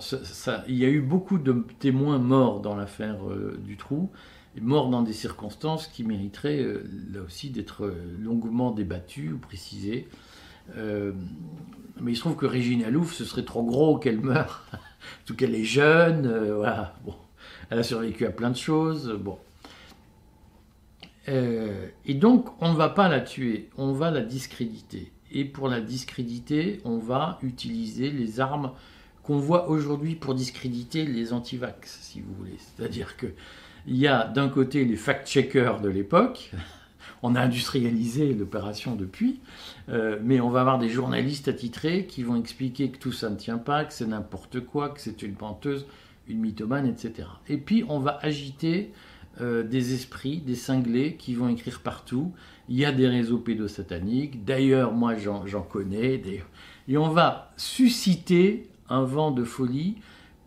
il 0.69 0.77
y 0.77 0.85
a 0.85 0.89
eu 0.89 1.01
beaucoup 1.01 1.39
de 1.39 1.65
témoins 1.79 2.19
morts 2.19 2.61
dans 2.61 2.77
l'affaire 2.77 3.19
du 3.65 3.77
trou 3.77 4.11
mort 4.61 4.89
dans 4.89 5.03
des 5.03 5.13
circonstances 5.13 5.87
qui 5.87 6.05
mériteraient 6.05 6.61
euh, 6.61 6.85
là 7.13 7.21
aussi 7.23 7.51
d'être 7.51 7.85
euh, 7.85 8.17
longuement 8.21 8.71
débattues 8.71 9.33
ou 9.33 9.39
précisées. 9.39 10.09
Euh, 10.77 11.13
mais 12.01 12.13
il 12.13 12.17
se 12.17 12.21
trouve 12.21 12.37
que 12.37 12.47
Régine 12.47 12.85
Alouf, 12.85 13.13
ce 13.13 13.25
serait 13.25 13.45
trop 13.45 13.63
gros 13.63 13.99
qu'elle 13.99 14.21
meure, 14.21 14.65
tout 15.27 15.35
qu'elle 15.35 15.55
est 15.55 15.65
jeune, 15.65 16.29
voilà. 16.55 16.95
Bon, 17.05 17.15
elle 17.71 17.79
a 17.79 17.83
survécu 17.83 18.27
à 18.27 18.31
plein 18.31 18.51
de 18.51 18.57
choses, 18.57 19.13
bon. 19.21 19.39
et 21.27 22.15
donc, 22.15 22.49
on 22.61 22.73
ne 22.73 22.77
va 22.77 22.89
pas 22.89 23.09
la 23.09 23.21
tuer, 23.21 23.69
on 23.77 23.93
va 23.93 24.11
la 24.11 24.23
discréditer. 24.23 25.13
Et 25.31 25.45
pour 25.45 25.69
la 25.69 25.81
discréditer, 25.81 26.81
on 26.85 26.99
va 26.99 27.39
utiliser 27.43 28.11
les 28.11 28.41
armes 28.41 28.73
qu'on 29.23 29.39
voit 29.39 29.69
aujourd'hui 29.69 30.15
pour 30.15 30.35
discréditer 30.35 31.05
les 31.05 31.35
antivax, 31.35 31.99
si 32.01 32.23
vous 32.23 32.33
voulez. 32.35 32.57
C'est-à-dire 32.59 33.17
que 33.19 33.27
il 33.87 33.97
y 33.97 34.07
a 34.07 34.25
d'un 34.27 34.49
côté 34.49 34.85
les 34.85 34.97
fact-checkers 34.97 35.81
de 35.81 35.89
l'époque, 35.89 36.53
on 37.23 37.35
a 37.35 37.41
industrialisé 37.41 38.33
l'opération 38.33 38.97
depuis, 38.97 39.41
euh, 39.91 40.19
mais 40.23 40.41
on 40.41 40.51
va 40.51 40.61
avoir 40.61 40.79
des 40.79 40.89
journalistes 40.89 41.49
attitrés 41.49 42.07
qui 42.07 42.23
vont 42.23 42.37
expliquer 42.37 42.91
que 42.91 42.99
tout 42.99 43.13
ça 43.13 43.29
ne 43.29 43.37
tient 43.37 43.59
pas, 43.59 43.85
que 43.85 43.93
c'est 43.93 44.07
n'importe 44.07 44.61
quoi, 44.61 44.91
que 44.91 45.01
c'est 45.01 45.23
une 45.23 45.35
penteuse, 45.35 45.87
une 46.29 46.41
mythomane, 46.41 46.87
etc. 46.87 47.29
Et 47.49 47.57
puis 47.57 47.85
on 47.89 47.99
va 47.99 48.19
agiter 48.23 48.93
euh, 49.41 49.63
des 49.63 49.95
esprits, 49.95 50.39
des 50.39 50.55
cinglés 50.55 51.17
qui 51.17 51.35
vont 51.35 51.49
écrire 51.49 51.81
partout. 51.81 52.33
Il 52.69 52.77
y 52.77 52.85
a 52.85 52.93
des 52.93 53.09
réseaux 53.09 53.39
pédosataniques, 53.39 54.45
d'ailleurs 54.45 54.93
moi 54.93 55.15
j'en 55.17 55.63
connais, 55.63 56.21
et 56.89 56.99
on 56.99 57.09
va 57.09 57.53
susciter 57.57 58.69
un 58.89 59.05
vent 59.05 59.31
de 59.31 59.45
folie 59.45 59.97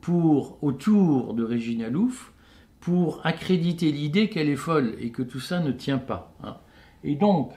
pour 0.01 0.57
autour 0.63 1.33
de 1.33 1.43
Régine 1.43 1.83
Alouf, 1.83 2.33
pour 2.79 3.25
accréditer 3.25 3.91
l'idée 3.91 4.29
qu'elle 4.29 4.49
est 4.49 4.55
folle 4.55 4.95
et 4.99 5.11
que 5.11 5.21
tout 5.21 5.39
ça 5.39 5.59
ne 5.59 5.71
tient 5.71 5.99
pas. 5.99 6.33
Hein. 6.43 6.57
Et 7.03 7.15
donc, 7.15 7.53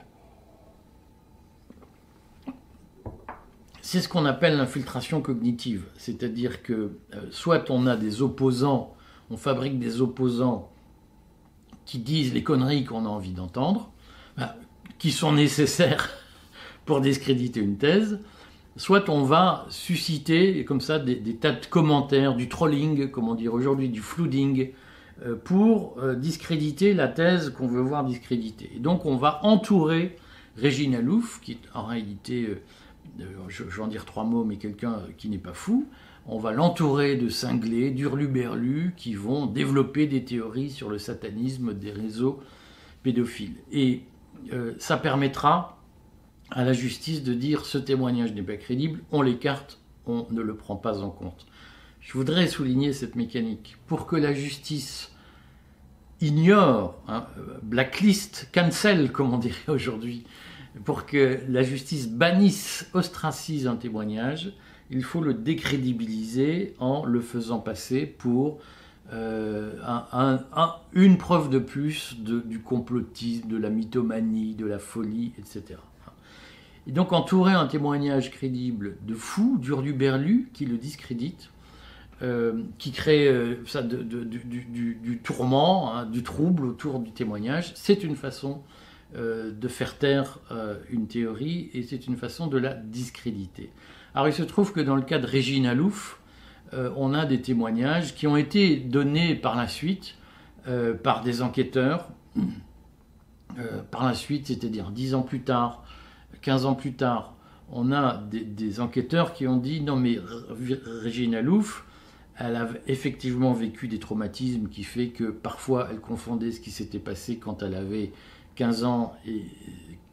c'est 3.85 4.01
ce 4.01 4.09
qu'on 4.09 4.25
appelle 4.25 4.57
l'infiltration 4.57 5.21
cognitive, 5.21 5.83
c'est-à-dire 5.95 6.63
que 6.63 6.73
euh, 7.13 7.21
soit 7.29 7.69
on 7.69 7.85
a 7.85 7.95
des 7.95 8.23
opposants, 8.23 8.95
on 9.29 9.37
fabrique 9.37 9.77
des 9.77 10.01
opposants 10.01 10.71
qui 11.85 11.99
disent 11.99 12.33
les 12.33 12.41
conneries 12.41 12.83
qu'on 12.83 13.05
a 13.05 13.09
envie 13.09 13.33
d'entendre, 13.33 13.91
bah, 14.39 14.55
qui 14.97 15.11
sont 15.11 15.33
nécessaires 15.33 16.09
pour 16.85 16.99
discréditer 16.99 17.59
une 17.59 17.77
thèse, 17.77 18.21
soit 18.75 19.07
on 19.07 19.21
va 19.21 19.67
susciter 19.69 20.65
comme 20.65 20.81
ça 20.81 20.97
des, 20.97 21.35
tas 21.35 21.51
de 21.51 21.67
commentaires, 21.67 22.33
du 22.33 22.49
trolling, 22.49 23.11
comme 23.11 23.29
on 23.29 23.35
dit 23.35 23.47
aujourd'hui, 23.47 23.89
du 23.89 24.01
flooding, 24.01 24.71
euh, 25.23 25.35
pour 25.35 25.99
euh, 25.99 26.15
discréditer 26.15 26.95
la 26.95 27.07
thèse 27.07 27.51
qu'on 27.51 27.67
veut 27.67 27.81
voir 27.81 28.03
discréditer. 28.03 28.71
Et 28.75 28.79
donc 28.79 29.05
on 29.05 29.15
va 29.15 29.45
entourer 29.45 30.15
Régine 30.57 30.95
Alouf, 30.95 31.39
qui 31.39 31.51
est 31.51 31.59
en 31.75 31.85
réalité, 31.85 32.49
je, 33.47 33.63
vais 33.63 33.81
en 33.81 33.87
dire 33.87 34.05
trois 34.05 34.23
mots, 34.23 34.43
mais 34.43 34.57
quelqu'un 34.57 35.01
qui 35.17 35.29
n'est 35.29 35.37
pas 35.37 35.53
fou, 35.53 35.87
on 36.27 36.39
va 36.39 36.51
l'entourer 36.51 37.15
de 37.15 37.29
cinglés, 37.29 37.91
d'hurluberlus, 37.91 38.93
qui 38.97 39.13
vont 39.13 39.45
développer 39.45 40.07
des 40.07 40.23
théories 40.23 40.71
sur 40.71 40.89
le 40.89 40.97
satanisme 40.97 41.73
des 41.73 41.91
réseaux 41.91 42.41
pédophiles. 43.03 43.55
Et 43.71 44.03
ça 44.79 44.97
permettra 44.97 45.75
à 46.51 46.63
la 46.63 46.73
justice 46.73 47.23
de 47.23 47.33
dire 47.33 47.65
ce 47.65 47.77
témoignage 47.77 48.33
n'est 48.33 48.43
pas 48.43 48.57
crédible, 48.57 49.01
on 49.11 49.21
l'écarte, 49.21 49.79
on 50.05 50.27
ne 50.31 50.41
le 50.41 50.55
prend 50.55 50.75
pas 50.75 51.01
en 51.01 51.09
compte. 51.09 51.45
Je 52.01 52.13
voudrais 52.13 52.47
souligner 52.47 52.93
cette 52.93 53.15
mécanique. 53.15 53.77
Pour 53.87 54.05
que 54.05 54.15
la 54.15 54.33
justice 54.33 55.11
ignore, 56.21 57.01
hein, 57.07 57.25
blacklist, 57.63 58.49
cancel, 58.53 59.11
comme 59.11 59.33
on 59.33 59.39
dirait 59.39 59.69
aujourd'hui, 59.69 60.23
pour 60.83 61.05
que 61.05 61.39
la 61.47 61.63
justice 61.63 62.09
bannisse, 62.09 62.89
ostracise 62.93 63.67
un 63.67 63.75
témoignage, 63.75 64.53
il 64.89 65.03
faut 65.03 65.21
le 65.21 65.33
décrédibiliser 65.33 66.75
en 66.79 67.05
le 67.05 67.21
faisant 67.21 67.59
passer 67.59 68.05
pour 68.05 68.59
euh, 69.13 69.71
une 70.93 71.17
preuve 71.17 71.49
de 71.49 71.59
plus 71.59 72.17
du 72.19 72.59
complotisme, 72.59 73.47
de 73.47 73.57
la 73.57 73.69
mythomanie, 73.69 74.55
de 74.55 74.65
la 74.65 74.79
folie, 74.79 75.33
etc. 75.37 75.79
Et 76.87 76.91
donc 76.91 77.13
entourer 77.13 77.53
un 77.53 77.67
témoignage 77.67 78.31
crédible 78.31 78.97
de 79.05 79.15
fous, 79.15 79.57
d'urluberlus, 79.59 80.49
qui 80.53 80.65
le 80.65 80.77
discrédite, 80.77 81.49
euh, 82.21 82.63
qui 82.77 82.91
crée 82.91 83.27
euh, 83.27 83.55
ça, 83.65 83.81
du, 83.81 85.19
tourment, 85.23 85.93
hein, 85.93 86.05
du 86.05 86.23
trouble 86.23 86.65
autour 86.65 86.99
du 86.99 87.11
témoignage. 87.11 87.73
C'est 87.75 88.03
une 88.03 88.15
façon 88.15 88.61
euh, 89.15 89.51
de 89.51 89.67
faire 89.67 89.97
taire 89.97 90.39
une 90.89 91.07
théorie 91.07 91.69
et 91.73 91.83
c'est 91.83 92.07
une 92.07 92.17
façon 92.17 92.47
de 92.47 92.57
la 92.57 92.73
discréditer. 92.73 93.69
Alors 94.13 94.27
il 94.27 94.33
se 94.33 94.43
trouve 94.43 94.71
que 94.73 94.79
dans 94.79 94.95
le 94.95 95.01
cas 95.01 95.19
de 95.19 95.27
Régine 95.27 95.65
Alouf, 95.65 96.19
on 96.73 97.13
a 97.13 97.25
des 97.25 97.41
témoignages 97.41 98.15
qui 98.15 98.27
ont 98.27 98.35
été 98.35 98.75
donnés 98.77 99.35
par 99.35 99.55
la 99.55 99.67
suite 99.67 100.15
par 101.03 101.21
des 101.21 101.41
enquêteurs. 101.41 102.09
par 103.91 104.05
la 104.05 104.13
suite, 104.13 104.47
c'est-à-dire 104.47 104.91
dix 104.91 105.13
ans 105.15 105.21
plus 105.21 105.41
tard, 105.41 105.85
15 106.41 106.65
ans 106.65 106.75
plus 106.75 106.93
tard, 106.93 107.35
on 107.71 107.91
a 107.91 108.17
des, 108.17 108.41
des, 108.41 108.79
enquêteurs 108.79 109.33
qui 109.33 109.47
ont 109.47 109.57
dit 109.57 109.81
non 109.81 109.95
mais 109.95 110.19
Régine 111.01 111.35
Alouf, 111.35 111.85
elle 112.37 112.55
a 112.55 112.67
effectivement 112.87 113.53
vécu 113.53 113.87
des 113.87 113.99
traumatismes 113.99 114.67
qui 114.67 114.83
fait 114.83 115.07
que 115.09 115.25
parfois 115.25 115.87
elle 115.91 115.99
confondait 115.99 116.51
ce 116.51 116.59
qui 116.59 116.71
s'était 116.71 116.99
passé 116.99 117.37
quand 117.37 117.63
elle 117.63 117.75
avait 117.75 118.11
15 118.55 118.83
ans 118.83 119.15
et 119.27 119.43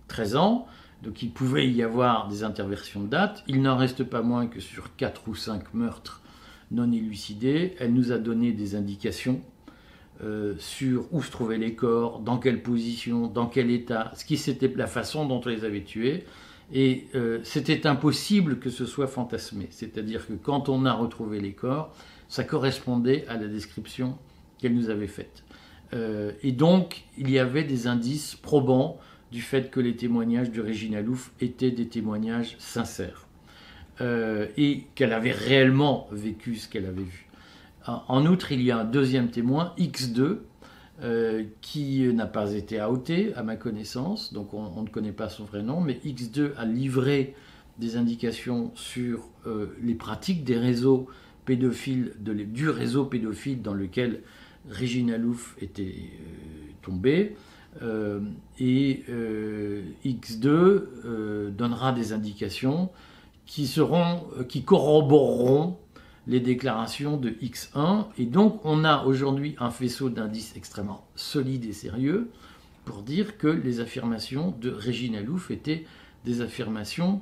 13 0.09 0.37
ans. 0.37 0.67
Donc 1.03 1.23
il 1.23 1.31
pouvait 1.31 1.69
y 1.69 1.83
avoir 1.83 2.29
des 2.29 2.45
interversions 2.45 3.01
de 3.03 3.09
date. 3.09 3.43
Il 3.49 3.63
n'en 3.63 3.77
reste 3.77 4.05
pas 4.05 4.23
moins 4.23 4.47
que 4.47 4.61
sur 4.61 4.95
4 4.97 5.29
ou 5.29 5.35
5 5.35 5.75
meurtres 5.75 6.23
non 6.73 6.91
élucidés, 6.91 7.75
elle 7.79 7.93
nous 7.93 8.13
a 8.13 8.19
donné 8.19 8.53
des 8.53 8.75
indications 8.75 9.41
euh, 10.25 10.55
sur 10.59 11.07
où 11.13 11.23
se 11.23 11.31
trouvaient 11.31 11.59
les 11.59 11.75
corps, 11.75 12.21
dans 12.21 12.39
quelle 12.39 12.63
position, 12.63 13.27
dans 13.27 13.47
quel 13.47 13.71
état, 13.71 14.13
ce 14.17 14.25
qui 14.25 14.37
c'était 14.37 14.73
la 14.75 14.87
façon 14.87 15.27
dont 15.27 15.41
on 15.45 15.49
les 15.49 15.65
avait 15.65 15.83
tués. 15.83 16.25
Et 16.73 17.09
euh, 17.15 17.41
c'était 17.45 17.87
impossible 17.87 18.59
que 18.59 18.71
ce 18.71 18.87
soit 18.87 19.07
fantasmé. 19.07 19.67
C'est-à-dire 19.71 20.27
que 20.27 20.33
quand 20.33 20.69
on 20.69 20.87
a 20.87 20.93
retrouvé 20.93 21.41
les 21.41 21.53
corps, 21.53 21.95
ça 22.29 22.45
correspondait 22.45 23.27
à 23.29 23.37
la 23.37 23.47
description 23.47 24.17
qu'elle 24.59 24.75
nous 24.75 24.89
avait 24.89 25.09
faite. 25.09 25.45
Euh, 25.95 26.33
et 26.43 26.53
donc, 26.53 27.05
il 27.19 27.31
y 27.31 27.39
avait 27.39 27.65
des 27.65 27.87
indices 27.87 28.35
probants 28.35 28.99
du 29.31 29.43
fait 29.43 29.71
que 29.71 29.81
les 29.81 29.97
témoignages 29.97 30.51
de 30.51 30.61
Régine 30.61 30.95
Alouf 30.95 31.33
étaient 31.41 31.71
des 31.71 31.89
témoignages 31.89 32.57
sincères 32.59 33.27
euh, 34.01 34.47
et 34.57 34.85
qu'elle 34.95 35.13
avait 35.13 35.33
réellement 35.33 36.09
vécu 36.13 36.57
ce 36.57 36.69
qu'elle 36.69 36.87
avait 36.87 37.03
vu. 37.03 37.29
En 37.87 38.27
outre, 38.27 38.53
il 38.53 38.63
y 38.63 38.71
a 38.71 38.79
un 38.79 38.85
deuxième 38.85 39.31
témoin, 39.31 39.75
X2, 39.77 40.39
euh, 41.03 41.45
qui 41.63 42.03
n'a 42.15 42.27
pas 42.27 42.53
été 42.53 42.81
outé 42.85 43.35
à 43.35 43.43
ma 43.43 43.57
connaissance, 43.57 44.33
donc 44.33 44.55
on, 44.55 44.83
ne 44.83 44.89
connaît 44.89 45.11
pas 45.11 45.29
son 45.29 45.45
vrai 45.45 45.63
nom, 45.63 45.81
mais 45.81 46.01
X2 46.05 46.53
a 46.57 46.65
livré 46.65 47.35
des 47.79 47.97
indications 47.97 48.71
sur 48.77 49.29
les 49.83 49.95
pratiques 49.95 50.45
des 50.45 50.59
réseaux 50.59 51.09
pédophile, 51.45 52.13
de, 52.21 52.35
du 52.35 52.69
réseau 52.69 53.05
pédophile 53.07 53.63
dans 53.63 53.75
lequel 53.75 54.23
Régine 54.69 55.11
Alouf 55.11 55.57
était 55.61 55.83
euh, 55.83 56.71
tombée. 56.83 57.37
Euh, 57.83 58.21
et 58.59 59.03
euh, 59.09 59.83
X2 60.05 61.51
donnera 61.51 61.93
des 61.93 62.13
indications 62.13 62.91
qui, 63.47 63.67
seront, 63.67 64.25
qui 64.49 64.63
corroboreront 64.63 65.79
les 66.27 66.41
déclarations 66.41 67.17
de 67.17 67.31
X1. 67.31 68.07
Et 68.19 68.27
donc 68.27 68.61
on 68.65 68.85
a 68.85 69.05
aujourd'hui 69.05 69.57
un 69.59 69.71
faisceau 69.71 70.11
d'indices 70.11 70.55
extrêmement 70.57 71.07
solide 71.17 71.65
et 71.65 71.73
sérieux 71.73 72.31
pour 72.85 73.03
dire 73.03 73.39
que 73.39 73.49
les 73.49 73.81
affirmations 73.81 74.55
de 74.61 74.71
Régine 74.71 75.17
Alouf 75.17 75.51
étaient 75.51 75.87
des 76.25 76.41
affirmations 76.41 77.21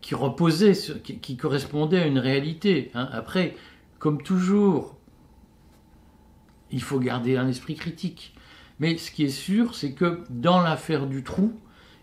qui 0.00 0.14
reposait, 0.14 0.72
qui, 1.02 1.36
correspondait 1.36 1.98
à 1.98 2.06
une 2.06 2.18
réalité. 2.18 2.90
Hein. 2.94 3.08
Après, 3.12 3.54
comme 3.98 4.22
toujours, 4.22 4.96
il 6.70 6.82
faut 6.82 6.98
garder 6.98 7.36
un 7.36 7.48
esprit 7.48 7.74
critique. 7.74 8.34
Mais 8.80 8.96
ce 8.96 9.10
qui 9.10 9.24
est 9.24 9.28
sûr, 9.28 9.74
c'est 9.74 9.92
que 9.92 10.22
dans 10.30 10.60
l'affaire 10.60 11.06
du 11.06 11.24
trou, 11.24 11.52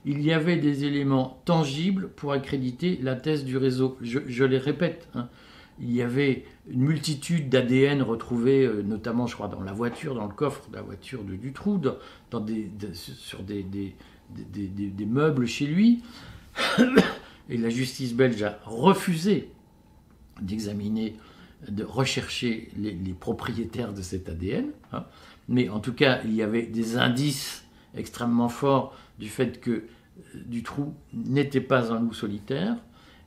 il 0.05 0.21
y 0.21 0.31
avait 0.31 0.57
des 0.57 0.85
éléments 0.85 1.41
tangibles 1.45 2.09
pour 2.09 2.31
accréditer 2.31 2.99
la 3.01 3.15
thèse 3.15 3.43
du 3.43 3.57
réseau. 3.57 3.97
Je, 4.01 4.43
les 4.43 4.59
répète, 4.59 5.09
hein. 5.15 5.29
il 5.79 5.91
y 5.93 6.01
avait 6.01 6.45
une 6.69 6.81
multitude 6.81 7.49
d'ADN 7.49 8.03
retrouvés, 8.03 8.65
euh, 8.65 8.83
notamment, 8.83 9.25
je 9.25 9.33
crois, 9.33 9.47
dans 9.47 9.61
la 9.61 9.73
voiture, 9.73 10.13
dans 10.13 10.27
le 10.27 10.33
coffre 10.33 10.69
de 10.69 10.75
la 10.75 10.83
voiture 10.83 11.23
de 11.23 11.35
Dutroux, 11.35 11.79
dans, 11.79 12.45
sur 12.93 13.41
des, 13.41 13.95
meubles 15.07 15.47
chez 15.47 15.65
lui. 15.65 16.03
Et 17.49 17.57
la 17.57 17.69
justice 17.69 18.13
belge 18.13 18.41
a 18.43 18.59
refusé 18.65 19.49
d'examiner, 20.41 21.15
de 21.69 21.83
rechercher 21.83 22.69
les, 22.77 22.93
propriétaires 23.13 23.93
de 23.93 24.01
cet 24.01 24.29
ADN. 24.29 24.67
Hein. 24.93 25.05
Mais 25.49 25.69
en 25.69 25.79
tout 25.79 25.93
cas, 25.93 26.19
il 26.23 26.33
y 26.33 26.41
avait 26.41 26.65
des 26.65 26.97
indices 26.97 27.65
extrêmement 27.95 28.49
forts 28.49 28.95
du 29.19 29.29
fait 29.29 29.59
que 29.59 29.71
euh, 29.71 29.83
Dutroux 30.45 30.93
n'était 31.13 31.61
pas 31.61 31.91
un 31.93 31.99
loup 31.99 32.13
solitaire. 32.13 32.75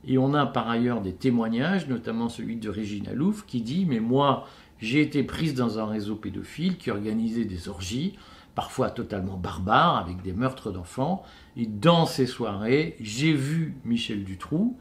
Et 0.07 0.17
on 0.17 0.33
a 0.33 0.45
par 0.45 0.69
ailleurs 0.69 1.01
des 1.01 1.13
témoignages, 1.13 1.87
notamment 1.87 2.29
celui 2.29 2.55
de 2.55 2.69
Régine 2.69 3.07
Alouf, 3.07 3.45
qui 3.45 3.61
dit 3.61 3.85
Mais 3.85 3.99
moi, 3.99 4.47
j'ai 4.79 5.01
été 5.01 5.23
prise 5.23 5.53
dans 5.53 5.79
un 5.79 5.85
réseau 5.85 6.15
pédophile 6.15 6.77
qui 6.77 6.89
organisait 6.89 7.45
des 7.45 7.67
orgies, 7.67 8.17
parfois 8.55 8.91
totalement 8.91 9.35
barbares, 9.35 9.97
avec 9.97 10.21
des 10.21 10.31
meurtres 10.31 10.71
d'enfants. 10.71 11.23
Et 11.57 11.65
dans 11.65 12.05
ces 12.05 12.25
soirées, 12.25 12.95
j'ai 13.01 13.33
vu 13.33 13.75
Michel 13.83 14.23
Dutroux, 14.23 14.77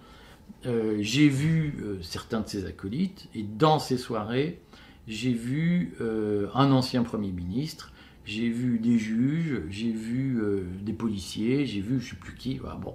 euh, 0.67 0.97
j'ai 1.01 1.29
vu 1.29 1.77
euh, 1.83 1.99
certains 2.03 2.41
de 2.41 2.49
ses 2.49 2.65
acolytes, 2.65 3.29
et 3.35 3.43
dans 3.43 3.79
ces 3.79 3.97
soirées, 3.97 4.61
j'ai 5.07 5.33
vu 5.33 5.95
euh, 6.01 6.49
un 6.55 6.73
ancien 6.73 7.03
Premier 7.03 7.31
ministre, 7.31 7.93
j'ai 8.25 8.49
vu 8.51 8.79
des 8.79 8.99
juges, 8.99 9.63
j'ai 9.71 9.91
vu 9.91 10.43
des 10.83 10.93
policiers, 10.93 11.65
j'ai 11.65 11.81
vu 11.81 11.99
je 11.99 12.05
ne 12.05 12.11
sais 12.11 12.17
plus 12.17 12.35
qui. 12.35 12.61
bon. 12.83 12.95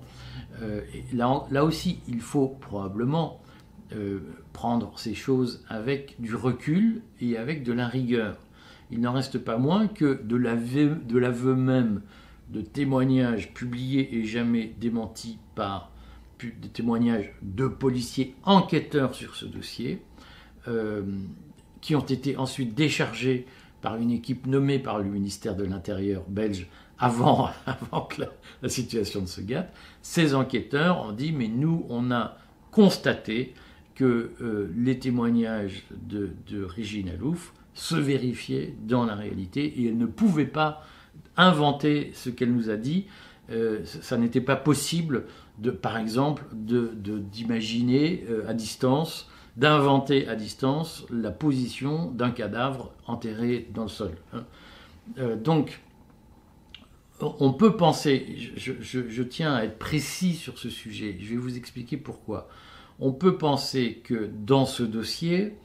là, 1.12 1.48
là, 1.50 1.65
aussi, 1.65 1.98
il 2.07 2.22
faut 2.22 2.50
probablement 2.50 3.41
prendre 4.51 5.00
ces 5.00 5.15
choses 5.15 5.65
avec 5.69 6.17
du 6.19 6.36
recul 6.36 7.01
et 7.19 7.36
avec 7.36 7.63
de 7.63 7.74
la 7.74 7.88
rigueur. 7.88 8.38
Il 8.91 9.01
n'en 9.01 9.12
reste 9.12 9.39
pas 9.39 9.57
moins 9.57 9.88
que 9.88 10.22
de 10.24 10.36
l'aveu 11.17 11.55
même 11.55 12.01
de 12.50 12.62
témoignages 12.62 13.55
publiés 13.55 14.15
et 14.15 14.25
jamais 14.25 14.75
démentis 14.79 15.39
par 15.55 15.92
des 16.51 16.69
témoignages 16.69 17.33
de 17.41 17.67
policiers 17.67 18.35
enquêteurs 18.43 19.15
sur 19.15 19.35
ce 19.35 19.45
dossier, 19.45 20.01
euh, 20.67 21.03
qui 21.81 21.95
ont 21.95 22.05
été 22.05 22.38
ensuite 22.38 22.73
déchargés 22.73 23.45
par 23.81 23.97
une 23.97 24.12
équipe 24.12 24.47
nommée 24.47 24.79
par 24.79 24.97
le 24.97 25.03
ministère 25.03 25.55
de 25.55 25.63
l'Intérieur 25.65 26.23
belge 26.27 26.67
avant, 26.97 27.50
avant 27.65 28.01
que 28.01 28.23
la, 28.62 28.69
situation 28.69 29.21
ne 29.21 29.25
se 29.25 29.41
gâte. 29.41 29.73
Ces 30.01 30.35
enquêteurs 30.35 31.05
ont 31.05 31.12
dit, 31.12 31.33
mais 31.33 31.47
nous, 31.50 31.85
on 31.89 32.12
a 32.12 32.38
constaté 32.71 33.53
que 33.95 34.31
euh, 34.41 34.71
les 34.75 34.97
témoignages 35.00 35.83
de, 35.91 36.31
de 36.47 36.63
Régine 36.63 37.09
Alouf 37.09 37.53
se 37.73 37.95
vérifiaient 37.95 38.73
dans 38.81 39.05
la 39.05 39.15
réalité 39.15 39.65
et 39.65 39.88
elle 39.88 39.97
ne 39.97 40.05
pouvait 40.05 40.45
pas 40.45 40.83
inventer 41.37 42.11
ce 42.13 42.29
qu'elle 42.29 42.53
nous 42.53 42.69
a 42.69 42.75
dit. 42.75 43.05
Euh, 43.51 43.81
ça 43.83 44.17
n'était 44.17 44.41
pas 44.41 44.55
possible 44.55 45.25
de, 45.59 45.69
par 45.69 45.97
exemple, 45.97 46.45
d'imaginer 46.53 48.25
de, 48.27 48.33
euh, 48.33 48.49
à 48.49 48.53
distance, 48.53 49.29
d'inventer 49.57 50.27
à 50.27 50.35
distance 50.35 51.05
la 51.11 51.31
position 51.31 52.09
d'un 52.11 52.31
cadavre 52.31 52.93
enterré 53.05 53.67
dans 53.74 53.83
le 53.83 53.89
sol. 53.89 54.11
Hein. 54.33 54.46
Euh, 55.17 55.35
donc, 55.35 55.81
on 57.22 57.53
peut 57.53 57.77
penser, 57.77 58.35
je, 58.57 59.24
tiens 59.24 59.53
à 59.53 59.63
être 59.63 59.77
précis 59.77 60.33
sur 60.33 60.57
ce 60.57 60.69
sujet, 60.69 61.17
je 61.22 61.29
vais 61.29 61.37
vous 61.37 61.57
expliquer 61.57 61.96
pourquoi. 61.96 62.50
On 63.00 63.13
peut 63.13 63.37
penser 63.37 64.01
que 64.03 64.29
dans 64.46 64.65
ce 64.65 64.83
dossier, 64.83 65.55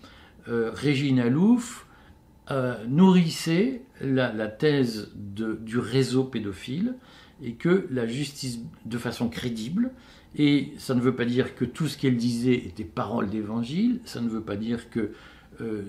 Régine 0.47 1.19
Alouf 1.19 1.88
nourrissait 2.89 3.83
la, 4.01 4.49
thèse 4.49 5.13
du 5.15 5.79
réseau 5.79 6.25
pédophile 6.25 6.95
et 7.43 7.53
que 7.55 7.87
la 7.91 8.07
justice, 8.07 8.61
de 8.85 8.99
façon 8.99 9.29
crédible, 9.29 9.91
et 10.37 10.73
ça 10.79 10.95
ne 10.95 11.01
veut 11.01 11.15
pas 11.15 11.25
dire 11.25 11.55
que 11.55 11.65
tout 11.65 11.89
ce 11.89 11.97
qu'elle 11.97 12.17
disait 12.17 12.55
était 12.55 12.85
parole 12.85 13.31
d'évangile, 13.31 14.01
ça 14.05 14.21
ne 14.21 14.29
veut 14.29 14.43
pas 14.43 14.57
dire 14.57 14.91
que 14.91 15.13
euh, 15.61 15.83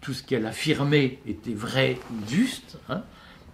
tout 0.00 0.12
ce 0.12 0.22
qu'elle 0.22 0.46
affirmait 0.46 1.18
était 1.26 1.54
vrai 1.54 1.98
ou 2.10 2.28
juste, 2.28 2.78
hein, 2.88 3.02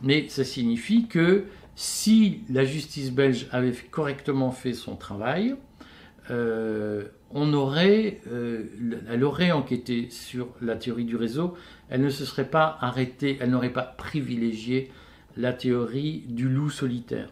mais 0.03 0.29
ça 0.29 0.45
signifie 0.45 1.07
que 1.07 1.45
si 1.77 2.41
la 2.51 2.65
justice 2.65 3.13
belge 3.13 3.47
avait 3.53 3.73
correctement 3.73 4.51
fait 4.51 4.73
son 4.73 4.97
travail, 4.97 5.57
euh, 6.31 7.05
on 7.31 7.53
aurait, 7.53 8.21
euh, 8.31 8.65
elle 9.11 9.25
aurait 9.25 9.51
enquêté 9.51 10.09
sur 10.11 10.49
la 10.61 10.77
théorie 10.77 11.05
du 11.05 11.17
réseau, 11.17 11.55
elle 11.89 12.03
ne 12.03 12.11
se 12.11 12.25
serait 12.25 12.49
pas 12.49 12.77
arrêtée, 12.81 13.39
elle 13.41 13.51
n'aurait 13.51 13.73
pas 13.73 13.83
privilégié 13.83 14.91
la 15.37 15.53
théorie 15.53 16.25
du 16.29 16.49
loup 16.49 16.71
solitaire. 16.71 17.31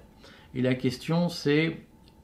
Et 0.55 0.63
la 0.63 0.75
question, 0.75 1.29
c'est 1.29 1.79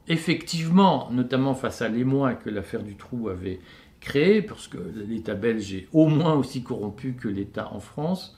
effectivement, 0.08 1.10
notamment 1.10 1.54
face 1.54 1.82
à 1.82 1.88
l'émoi 1.88 2.34
que 2.34 2.50
l'affaire 2.50 2.82
du 2.82 2.96
trou 2.96 3.28
avait 3.28 3.60
créé, 4.00 4.42
parce 4.42 4.68
que 4.68 4.78
l'État 5.08 5.34
belge 5.34 5.74
est 5.74 5.88
au 5.92 6.08
moins 6.08 6.34
aussi 6.34 6.62
corrompu 6.62 7.14
que 7.14 7.28
l'État 7.28 7.72
en 7.72 7.80
France, 7.80 8.36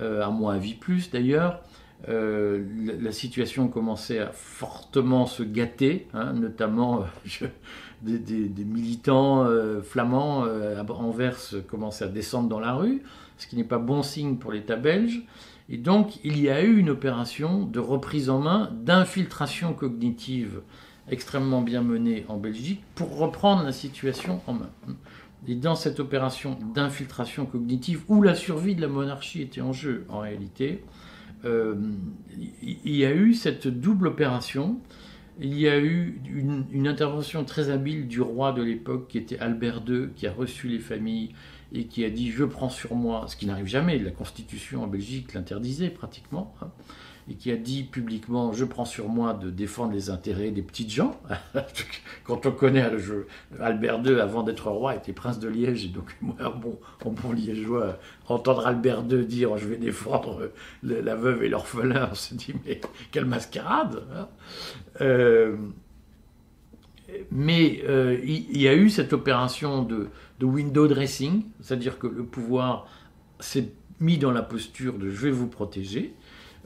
euh, 0.00 0.22
à 0.22 0.30
moins 0.30 0.54
à 0.54 0.58
vie 0.58 0.74
plus 0.74 1.10
d'ailleurs, 1.10 1.62
euh, 2.08 2.64
la, 3.00 3.10
situation 3.10 3.68
commençait 3.68 4.20
à 4.20 4.30
fortement 4.30 5.26
se 5.26 5.42
gâter, 5.42 6.06
hein, 6.14 6.32
notamment 6.32 7.04
euh, 7.42 7.46
des, 8.02 8.64
militants 8.64 9.46
flamands 9.82 10.44
à 10.44 10.92
Anvers 10.92 11.54
commençaient 11.68 12.04
à 12.04 12.08
descendre 12.08 12.48
dans 12.48 12.60
la 12.60 12.74
rue, 12.74 13.02
ce 13.36 13.46
qui 13.46 13.56
n'est 13.56 13.64
pas 13.64 13.78
bon 13.78 14.02
signe 14.02 14.36
pour 14.36 14.52
l'État 14.52 14.76
belge. 14.76 15.22
Et 15.68 15.76
donc, 15.76 16.24
il 16.24 16.40
y 16.40 16.48
a 16.48 16.62
eu 16.62 16.78
une 16.78 16.90
opération 16.90 17.64
de 17.64 17.80
reprise 17.80 18.30
en 18.30 18.38
main, 18.38 18.70
d'infiltration 18.72 19.74
cognitive 19.74 20.62
extrêmement 21.10 21.62
bien 21.62 21.82
menée 21.82 22.24
en 22.28 22.36
Belgique 22.36 22.82
pour 22.94 23.16
reprendre 23.18 23.62
la 23.64 23.72
situation 23.72 24.40
en 24.46 24.54
main. 24.54 24.70
Et 25.46 25.54
dans 25.54 25.74
cette 25.74 26.00
opération 26.00 26.58
d'infiltration 26.74 27.46
cognitive, 27.46 28.02
où 28.08 28.22
la 28.22 28.34
survie 28.34 28.74
de 28.74 28.80
la 28.80 28.88
monarchie 28.88 29.42
était 29.42 29.60
en 29.60 29.72
jeu 29.72 30.04
en 30.08 30.20
réalité, 30.20 30.82
euh, 30.82 30.97
il 31.44 32.96
y 32.96 33.04
a 33.04 33.14
eu 33.14 33.34
cette 33.34 33.68
double 33.68 34.08
opération. 34.08 34.80
Il 35.40 35.56
y 35.56 35.68
a 35.68 35.78
eu 35.78 36.20
une, 36.34 36.64
une 36.72 36.88
intervention 36.88 37.44
très 37.44 37.70
habile 37.70 38.08
du 38.08 38.20
roi 38.20 38.52
de 38.52 38.62
l'époque, 38.62 39.06
qui 39.08 39.18
était 39.18 39.38
Albert 39.38 39.82
II, 39.86 40.08
qui 40.16 40.26
a 40.26 40.32
reçu 40.32 40.66
les 40.66 40.80
familles 40.80 41.30
et 41.72 41.84
qui 41.84 42.04
a 42.04 42.10
dit 42.10 42.30
je 42.30 42.44
prends 42.44 42.70
sur 42.70 42.94
moi, 42.94 43.26
ce 43.28 43.36
qui 43.36 43.46
n'arrive 43.46 43.66
jamais, 43.66 43.98
la 43.98 44.10
constitution 44.10 44.82
en 44.82 44.86
Belgique 44.86 45.34
l'interdisait 45.34 45.90
pratiquement, 45.90 46.54
hein, 46.62 46.70
et 47.30 47.34
qui 47.34 47.50
a 47.50 47.56
dit 47.56 47.84
publiquement 47.84 48.52
je 48.52 48.64
prends 48.64 48.84
sur 48.84 49.08
moi 49.08 49.34
de 49.34 49.50
défendre 49.50 49.92
les 49.92 50.10
intérêts 50.10 50.50
des 50.50 50.62
petites 50.62 50.90
gens. 50.90 51.20
Quand 52.24 52.46
on 52.46 52.52
connaît 52.52 52.88
Albert 53.60 54.00
II 54.04 54.20
avant 54.20 54.42
d'être 54.42 54.70
roi 54.70 54.94
était 54.94 55.12
prince 55.12 55.38
de 55.38 55.48
Liège, 55.48 55.84
et 55.84 55.88
donc 55.88 56.16
moi, 56.20 56.36
bon, 56.60 56.78
en 57.04 57.10
bon 57.10 57.32
liégeois, 57.32 57.98
entendre 58.28 58.66
Albert 58.66 59.04
II 59.10 59.24
dire 59.24 59.56
je 59.56 59.66
vais 59.66 59.76
défendre 59.76 60.50
la 60.82 61.14
veuve 61.14 61.42
et 61.42 61.48
l'orphelin, 61.48 62.08
on 62.10 62.14
se 62.14 62.34
dit 62.34 62.54
mais 62.66 62.80
quelle 63.10 63.26
mascarade 63.26 64.02
hein. 64.14 64.28
euh, 65.00 65.56
mais 67.30 67.82
euh, 67.88 68.18
il 68.22 68.60
y 68.60 68.68
a 68.68 68.74
eu 68.74 68.90
cette 68.90 69.12
opération 69.12 69.82
de, 69.82 70.08
window 70.40 70.86
dressing, 70.86 71.44
c'est-à-dire 71.60 71.98
que 71.98 72.06
le 72.06 72.24
pouvoir 72.24 72.86
s'est 73.40 73.72
mis 74.00 74.18
dans 74.18 74.30
la 74.30 74.42
posture 74.42 74.98
de 74.98 75.10
je 75.10 75.16
vais 75.16 75.30
vous 75.30 75.48
protéger. 75.48 76.14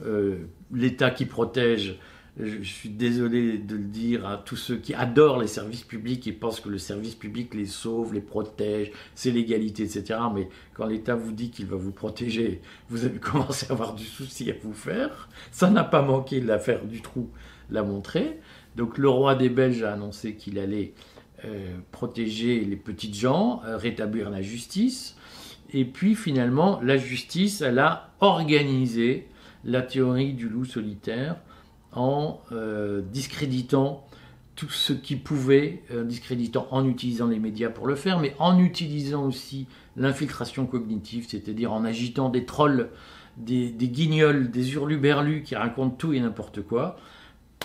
Euh, 0.05 0.47
L'État 0.73 1.11
qui 1.11 1.27
protège, 1.27 1.99
je, 2.39 2.63
suis 2.63 2.89
désolé 2.89 3.59
de 3.59 3.77
le 3.77 3.85
dire 3.85 4.27
à 4.27 4.39
tous 4.39 4.57
ceux 4.57 4.77
qui 4.77 4.95
adorent 4.95 5.39
les 5.39 5.47
services 5.47 5.85
publics 5.85 6.27
et 6.27 6.33
pensent 6.33 6.61
que 6.61 6.71
le 6.71 6.79
service 6.79 7.15
public 7.15 7.53
les 7.55 7.67
sauve, 7.67 8.15
les 8.15 8.23
protège, 8.23 8.91
c'est 9.15 9.31
l'égalité, 9.31 9.83
etc. 9.83 10.19
Mais 10.35 10.49
quand 10.73 10.87
l'État 10.87 11.15
vous 11.15 11.33
dit 11.33 11.51
qu'il 11.51 11.67
va 11.67 11.77
vous 11.77 11.93
protéger, 11.93 12.63
vous 12.89 13.05
avez 13.05 13.19
commencé 13.21 13.67
à 13.69 13.73
avoir 13.73 13.95
du 13.95 14.05
souci 14.05 14.51
à 14.51 14.55
vous 14.63 14.73
faire. 14.73 15.29
Ça 15.51 15.69
n'a 15.71 15.85
pas 15.85 16.03
manqué, 16.03 16.41
l'affaire 16.41 16.85
du 16.85 17.03
trou 17.03 17.31
l'a 17.71 17.83
montré. 17.83 18.41
Donc 18.77 18.97
le 18.97 19.09
roi 19.09 19.35
des 19.35 19.51
Belges 19.51 19.83
a 19.83 19.93
annoncé 19.93 20.35
qu'il 20.35 20.59
allait 20.59 20.95
euh, 21.45 21.77
protéger 21.91 22.61
les 22.61 22.77
petites 22.77 23.17
gens, 23.17 23.63
euh, 23.67 23.77
rétablir 23.77 24.31
la 24.31 24.43
justice. 24.43 25.17
Et 25.73 25.85
puis 25.85 26.15
finalement, 26.15 26.81
la 26.83 26.97
justice, 26.97 27.61
elle 27.61 27.79
a 27.79 28.13
organisé 28.21 29.27
la 29.65 29.83
théorie 29.83 30.33
du 30.35 30.49
loup 30.49 30.65
solitaire 30.65 31.37
en 31.93 32.41
euh, 32.53 33.03
discréditant 33.13 34.07
tout 34.55 34.71
ce 34.71 34.93
qui 34.93 35.17
pouvait, 35.17 35.83
discréditant 36.05 36.69
en 36.71 36.87
utilisant 36.87 37.27
les 37.27 37.39
médias 37.39 37.71
pour 37.71 37.87
le 37.87 37.95
faire, 37.95 38.21
mais 38.21 38.37
en 38.39 38.59
utilisant 38.59 39.25
aussi 39.25 39.67
l'infiltration 39.97 40.67
cognitive, 40.67 41.27
c'est-à-dire 41.27 41.73
en 41.73 41.85
agitant 41.85 42.29
des 42.29 42.45
trolls 42.45 42.91
des, 43.37 43.73
guignols, 43.89 44.51
des 44.51 44.75
hurluberlus 44.75 45.43
qui 45.43 45.55
racontent 45.55 45.97
tout 45.97 46.13
et 46.13 46.21
n'importe 46.21 46.63
quoi, 46.63 46.97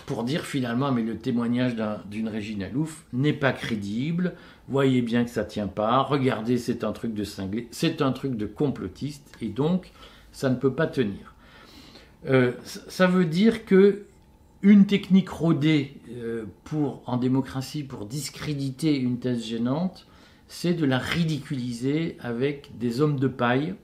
pour 0.06 0.24
dire 0.24 0.46
finalement, 0.46 0.92
mais 0.92 1.02
le 1.02 1.18
témoignage 1.18 1.76
d'une 2.10 2.30
Régine 2.30 2.64
Alouf 2.64 3.06
n'est 3.14 3.34
pas 3.34 3.52
crédible, 3.52 4.34
voyez 4.70 5.02
bien 5.02 5.24
que 5.24 5.30
ça 5.30 5.44
tient 5.44 5.68
pas, 5.68 6.02
regardez, 6.04 6.58
c'est 6.58 6.84
un 6.84 6.92
truc 6.92 7.14
de 7.14 7.24
cinglé, 7.24 7.68
c'est 7.72 8.02
un 8.02 8.12
truc 8.12 8.38
de 8.38 8.46
complotiste, 8.46 9.36
et 9.42 9.50
donc 9.50 9.92
ça 10.32 10.50
ne 10.50 10.56
peut 10.56 10.74
pas 10.74 10.88
tenir. 10.88 11.34
Euh, 12.26 12.54
ça 12.66 13.08
veut 13.08 13.26
dire 13.26 13.66
que 13.66 14.04
une 14.64 14.88
technique 14.88 15.30
rodée 15.30 15.94
euh, 16.12 16.46
pour, 16.64 17.04
en 17.06 17.18
démocratie 17.18 17.84
pour 17.84 18.06
discréditer 18.06 18.98
une 18.98 19.20
thèse 19.20 19.46
gênante, 19.46 20.08
c'est 20.48 20.74
de 20.74 20.86
la 20.86 20.98
ridiculiser 20.98 22.18
avec 22.20 22.78
des 22.78 23.02
hommes 23.02 23.20
de 23.20 23.28
paille, 23.28 23.76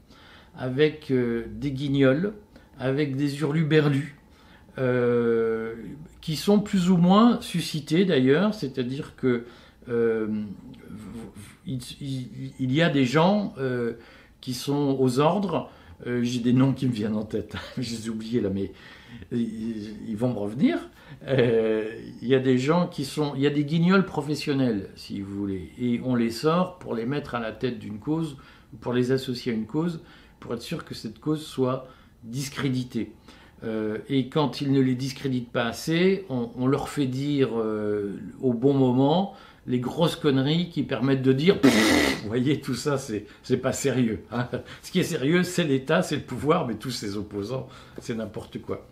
avec 0.58 1.12
euh, 1.12 1.46
des 1.52 1.72
guignols, 1.72 2.34
avec 2.80 3.16
des 3.16 3.40
hurluberlus, 3.40 4.18
qui 6.22 6.36
sont 6.36 6.60
plus 6.60 6.90
ou 6.90 6.98
moins 6.98 7.40
suscités 7.42 8.06
d'ailleurs, 8.06 8.56
c'est-à-dire 8.56 9.16
que 9.16 9.46
il, 11.68 12.74
y 12.74 12.82
a 12.82 12.90
des 12.90 13.06
gens 13.06 13.54
qui 14.42 14.56
sont 14.56 14.98
aux 15.00 15.20
ordres. 15.20 15.70
J'ai 16.22 16.40
des 16.40 16.54
noms 16.54 16.74
qui 16.74 16.88
me 16.88 16.92
viennent 16.92 17.16
en 17.16 17.26
tête, 17.26 17.56
je 17.78 17.96
les 17.96 18.38
ai 18.38 18.42
là, 18.42 18.50
mais 18.50 18.72
ils 19.32 20.16
vont 20.16 20.30
me 20.30 20.38
revenir. 20.38 20.78
Euh, 21.28 21.90
il 22.22 22.28
y 22.28 22.36
a 22.36 22.40
des 22.40 22.58
gens 22.58 22.88
qui 22.88 23.06
sont, 23.06 23.34
il 23.36 23.42
y 23.42 23.48
a 23.48 23.50
des 23.50 23.64
guignols 23.64 24.06
professionnels, 24.06 24.90
si 24.96 25.22
vous 25.22 25.36
voulez, 25.36 25.72
et 25.80 26.02
on 26.04 26.16
les 26.16 26.32
sort 26.32 26.80
pour 26.80 26.96
les 26.96 27.06
mettre 27.06 27.36
à 27.36 27.40
la 27.40 27.52
tête 27.52 27.80
d'une 27.80 28.00
cause, 28.00 28.38
pour 28.82 28.94
les 28.94 29.12
associer 29.12 29.52
à 29.52 29.56
une 29.56 29.66
cause, 29.66 30.02
pour 30.40 30.54
être 30.54 30.62
sûr 30.62 30.84
que 30.84 30.94
cette 30.94 31.20
cause 31.20 31.46
soit 31.46 31.88
discréditée. 32.24 33.12
Euh, 33.64 34.00
et 34.10 34.28
quand 34.28 34.60
ils 34.60 34.72
ne 34.72 34.82
les 34.82 34.96
discréditent 34.96 35.52
pas 35.52 35.66
assez, 35.66 36.26
on, 36.30 36.68
leur 36.68 36.90
fait 36.90 37.06
dire 37.06 37.52
euh, 37.58 38.18
au 38.42 38.54
bon 38.54 38.74
moment 38.74 39.36
les 39.66 39.80
grosses 39.80 40.16
conneries 40.16 40.70
qui 40.70 40.84
permettent 40.84 41.22
de 41.22 41.34
dire 41.34 41.58
vous 41.64 42.28
voyez 42.28 42.60
tout 42.60 42.76
ça 42.76 42.98
c'est 42.98 43.58
pas 43.58 43.72
sérieux 43.74 44.24
hein. 44.32 44.50
ce 44.82 44.92
qui 44.92 45.00
est 45.00 45.04
sérieux 45.04 45.44
c'est 45.44 45.64
l'État 45.64 46.02
c'est 46.02 46.18
le 46.18 46.22
pouvoir 46.22 46.68
mais 46.68 46.76
tous 46.76 46.92
ses 46.92 47.16
opposants 47.16 47.70
c'est 48.00 48.16
n'importe 48.16 48.62
quoi 48.62 48.88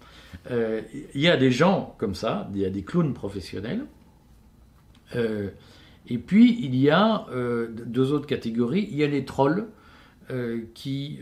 euh, 0.49 0.81
il 1.13 1.21
y 1.21 1.29
a 1.29 1.37
des 1.37 1.51
gens 1.51 1.95
comme 1.97 2.15
ça, 2.15 2.49
il 2.53 2.59
y 2.59 2.65
a 2.65 2.69
des 2.69 2.83
clowns 2.83 3.13
professionnels. 3.13 3.85
Euh, 5.15 5.49
et 6.07 6.17
puis, 6.17 6.57
il 6.61 6.75
y 6.75 6.89
a 6.89 7.27
euh, 7.31 7.67
deux 7.69 8.11
autres 8.11 8.27
catégories. 8.27 8.87
Il 8.91 8.97
y 8.97 9.03
a 9.03 9.07
les 9.07 9.25
trolls 9.25 9.67
qui, 10.73 11.19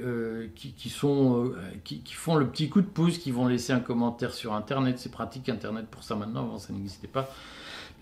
qui, 0.56 0.90
sont, 0.90 1.52
qui, 1.84 2.14
font 2.14 2.36
le 2.36 2.46
petit 2.46 2.70
coup 2.70 2.80
de 2.80 2.86
pouce, 2.86 3.18
qui 3.18 3.32
vont 3.32 3.48
laisser 3.48 3.74
un 3.74 3.80
commentaire 3.80 4.36
sur 4.36 4.54
Internet. 4.54 5.00
C'est 5.00 5.12
pratique 5.12 5.50
Internet 5.50 5.88
pour 5.90 6.04
ça 6.04 6.16
maintenant, 6.16 6.42
avant 6.42 6.60
ça 6.60 6.74
n'existait 6.74 7.08
pas. 7.08 7.28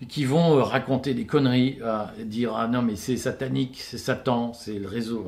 Qui 0.06 0.24
vont 0.24 0.62
raconter 0.62 1.12
des 1.12 1.26
conneries, 1.26 1.78
dire 2.24 2.54
Ah 2.54 2.68
non, 2.68 2.82
mais 2.82 2.94
c'est 2.94 3.16
satanique, 3.16 3.78
c'est 3.80 3.98
Satan, 3.98 4.52
c'est 4.52 4.78
le 4.78 4.86
réseau. 4.86 5.26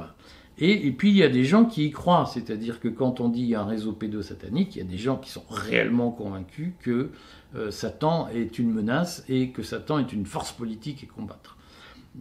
Et, 0.62 0.90
puis 0.90 1.08
il 1.08 1.16
y 1.16 1.22
a 1.22 1.28
des 1.28 1.44
gens 1.44 1.64
qui 1.64 1.86
y 1.86 1.90
croient, 1.90 2.26
c'est-à-dire 2.26 2.80
que 2.80 2.88
quand 2.88 3.20
on 3.20 3.30
dit 3.30 3.54
un 3.54 3.64
réseau 3.64 3.92
pédosatanique, 3.92 4.76
il 4.76 4.78
y 4.80 4.82
a 4.82 4.84
des 4.84 4.98
gens 4.98 5.16
qui 5.16 5.30
sont 5.30 5.44
réellement 5.48 6.10
convaincus 6.10 6.72
que 6.82 7.10
euh, 7.56 7.70
Satan 7.70 8.28
est 8.28 8.58
une 8.58 8.70
menace 8.70 9.24
et 9.28 9.50
que 9.50 9.62
Satan 9.62 9.98
est 9.98 10.12
une 10.12 10.26
force 10.26 10.52
politique 10.52 11.02
à 11.08 11.14
combattre. 11.14 11.56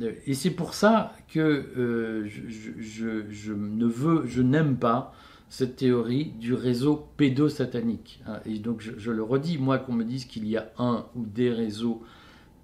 Euh, 0.01 0.13
et 0.25 0.33
c'est 0.35 0.51
pour 0.51 0.73
ça 0.73 1.13
que 1.27 1.39
euh, 1.39 2.27
je, 2.27 3.53
ne 3.53 3.85
veux, 3.85 4.25
je 4.25 4.41
n'aime 4.41 4.77
pas 4.77 5.13
cette 5.49 5.75
théorie 5.75 6.31
du 6.39 6.53
réseau 6.53 7.09
pédosatanique. 7.17 8.21
Hein. 8.25 8.39
Et 8.45 8.59
donc 8.59 8.79
je, 8.79 9.11
le 9.11 9.23
redis, 9.23 9.57
moi 9.57 9.79
qu'on 9.79 9.93
me 9.93 10.05
dise 10.05 10.23
qu'il 10.23 10.47
y 10.47 10.55
a 10.55 10.71
un 10.77 11.05
ou 11.15 11.25
des 11.25 11.51
réseaux 11.51 12.03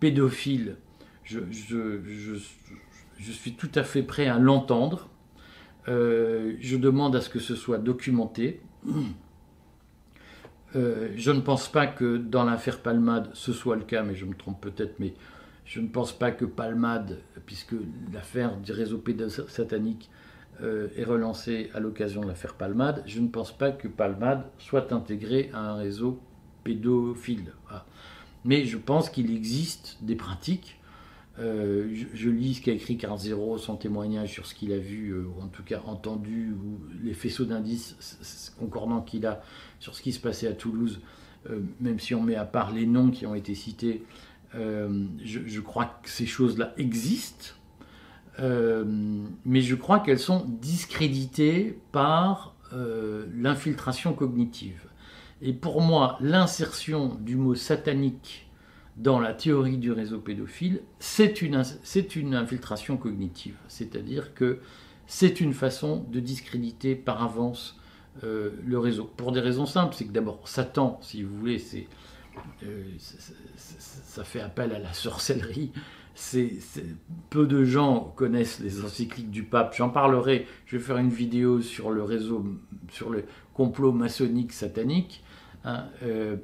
pédophiles, 0.06 0.78
je, 1.24 1.40
suis 3.32 3.54
tout 3.54 3.72
à 3.74 3.82
fait 3.84 4.04
prêt 4.04 4.28
à 4.28 4.38
l'entendre 4.38 5.10
euh, 5.88 6.54
je 6.60 6.78
demande 6.78 7.16
à 7.16 7.22
ce 7.22 7.30
que 7.30 7.40
ce 7.40 7.56
soit 7.56 7.80
documenté. 7.80 8.62
Euh, 10.76 11.14
je 11.16 11.32
ne 11.32 11.40
pense 11.40 11.70
pas 11.70 11.88
que 11.88 12.18
dans 12.18 12.44
l'affaire 12.44 12.82
Palmade 12.82 13.30
ce 13.34 13.54
soit 13.54 13.78
le 13.78 13.84
cas, 13.84 14.04
mais 14.04 14.14
je 14.14 14.26
me 14.26 14.34
trompe 14.34 14.60
peut-être, 14.60 15.00
mais 15.00 15.14
je 15.64 15.80
ne 15.80 15.88
pense 15.88 16.12
pas 16.12 16.32
que 16.32 16.44
Palmade, 16.44 17.22
puisque 17.46 17.76
l'affaire 18.12 18.58
du 18.58 18.74
réseau 18.74 18.98
pédosatanique 18.98 20.10
euh, 20.62 20.90
est 20.98 21.06
relancée 21.06 21.72
à 21.74 21.80
l'occasion 21.80 22.22
de 22.22 22.28
l'affaire 22.28 22.56
Palmade, 22.56 23.04
je 23.06 23.22
ne 23.22 23.30
pense 23.30 23.58
pas 23.58 23.72
que 23.72 23.88
Palmade 23.88 24.44
soit 24.58 24.92
intégré 24.92 25.50
à 25.54 25.62
un 25.62 25.76
réseau 25.76 26.20
pédophile. 26.66 27.54
Mais 28.46 28.66
je 28.66 28.78
pense 28.78 29.10
qu'il 29.10 29.36
existe 29.36 29.98
des 30.02 30.16
pratiques. 30.16 30.80
Euh, 31.40 31.94
je, 32.14 32.30
lis 32.30 32.56
ce 32.56 32.62
qu'a 32.62 32.72
écrit 32.72 32.96
Carl 32.96 33.18
Zero, 33.18 33.58
son 33.58 33.76
témoignage 33.76 34.32
sur 34.32 34.46
ce 34.46 34.56
qu'il 34.56 34.72
a 34.72 34.78
vu, 34.78 35.10
euh, 35.10 35.26
ou 35.26 35.42
en 35.42 35.48
tout 35.48 35.64
cas 35.64 35.82
entendu, 35.86 36.54
ou 36.54 36.80
les 37.04 37.14
faisceaux 37.14 37.44
d'indices 37.44 38.54
concordants 38.58 39.02
qu'il 39.02 39.26
a 39.26 39.42
sur 39.80 39.96
ce 39.96 40.02
qui 40.02 40.14
se 40.14 40.20
passait 40.20 40.48
à 40.48 40.54
Toulouse, 40.54 41.02
euh, 41.50 41.60
même 41.82 42.00
si 42.00 42.16
on 42.16 42.22
met 42.22 42.36
à 42.36 42.46
part 42.46 42.72
les 42.72 42.86
noms 42.86 43.10
qui 43.10 43.26
ont 43.26 43.36
été 43.36 43.54
cités, 43.54 44.04
je, 44.54 45.60
crois 45.60 46.00
que 46.02 46.10
ces 46.10 46.26
choses-là 46.26 46.74
existent, 46.78 47.48
mais 48.40 49.60
je 49.60 49.76
crois 49.76 50.00
qu'elles 50.00 50.18
sont 50.18 50.46
discréditées 50.48 51.78
par 51.92 52.56
l'infiltration 52.72 54.14
cognitive. 54.14 54.80
Et 55.48 55.54
pour 55.54 55.80
moi, 55.80 56.18
l'insertion 56.22 57.20
du 57.22 57.36
mot 57.36 57.54
satanique 57.54 58.50
dans 58.98 59.20
la 59.20 59.32
théorie 59.32 59.78
du 59.78 59.92
réseau 59.92 60.20
pédophile, 60.20 60.82
c'est 60.98 61.44
une, 61.44 61.62
une 62.16 62.34
infiltration 62.34 62.98
cognitive. 62.98 63.56
C'est-à-dire 63.68 64.34
que 64.34 64.60
c'est 65.06 65.40
une 65.42 65.54
façon 65.54 66.04
de 66.10 66.20
discréditer 66.20 66.96
par 66.96 67.22
avance 67.22 67.80
euh, 68.24 68.54
le 68.66 68.80
réseau. 68.80 69.04
Pour 69.18 69.32
des 69.32 69.40
raisons 69.40 69.68
simples, 69.68 69.94
c'est 69.96 70.06
que 70.06 70.12
d'abord, 70.12 70.48
Satan, 70.48 70.98
si 71.04 71.22
vous 71.22 71.38
voulez, 71.38 71.62
euh, 72.64 72.84
ça 73.56 74.24
fait 74.24 74.42
appel 74.42 74.74
à 74.74 74.80
la 74.80 74.94
sorcellerie. 74.94 75.72
Peu 77.30 77.46
de 77.46 77.64
gens 77.66 78.14
connaissent 78.16 78.62
les 78.62 78.84
encycliques 78.84 79.30
du 79.30 79.44
pape. 79.44 79.76
J'en 79.76 79.90
parlerai, 79.90 80.48
je 80.66 80.78
vais 80.78 80.84
faire 80.84 80.98
une 80.98 81.12
vidéo 81.12 81.62
sur 81.62 81.92
le 81.92 82.02
réseau, 82.02 82.44
sur 82.90 83.12
le 83.12 83.26
complot 83.54 83.92
maçonnique 83.92 84.52
satanique. 84.52 85.24
Hein, 85.66 85.86
euh, 86.04 86.38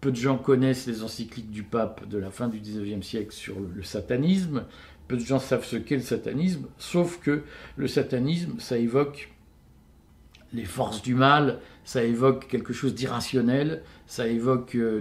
peu 0.00 0.10
de 0.10 0.16
gens 0.16 0.36
connaissent 0.36 0.86
les 0.86 1.02
encycliques 1.02 1.50
du 1.50 1.62
pape 1.62 2.08
de 2.08 2.18
la 2.18 2.30
fin 2.30 2.48
du 2.48 2.58
19e 2.58 3.02
siècle 3.02 3.32
sur 3.32 3.56
le, 3.60 3.82
satanisme. 3.82 4.64
Peu 5.06 5.16
de 5.16 5.24
gens 5.24 5.38
savent 5.38 5.64
ce 5.64 5.76
qu'est 5.76 5.96
le 5.96 6.02
satanisme, 6.02 6.66
sauf 6.76 7.20
que 7.20 7.44
le 7.76 7.88
satanisme, 7.88 8.58
ça 8.58 8.76
évoque 8.76 9.32
les 10.52 10.64
forces 10.64 11.02
du 11.02 11.14
mal, 11.14 11.60
ça 11.84 12.02
évoque 12.02 12.48
quelque 12.48 12.72
chose 12.72 12.94
d'irrationnel, 12.94 13.82
ça 14.06 14.26
évoque 14.26 14.74
euh, 14.74 15.00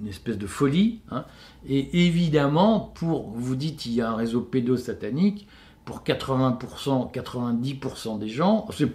une 0.00 0.08
espèce 0.08 0.38
de 0.38 0.46
folie. 0.46 1.00
Hein. 1.10 1.24
Et 1.66 2.06
évidemment, 2.06 2.92
pour, 2.94 3.30
vous 3.30 3.56
dites, 3.56 3.86
il 3.86 3.94
y 3.94 4.00
a 4.00 4.10
un 4.10 4.16
réseau 4.16 4.40
pédosatanique, 4.40 5.48
pour 5.84 6.02
80%, 6.02 7.12
90% 7.12 8.18
des 8.18 8.28
gens, 8.28 8.66
c'est 8.72 8.86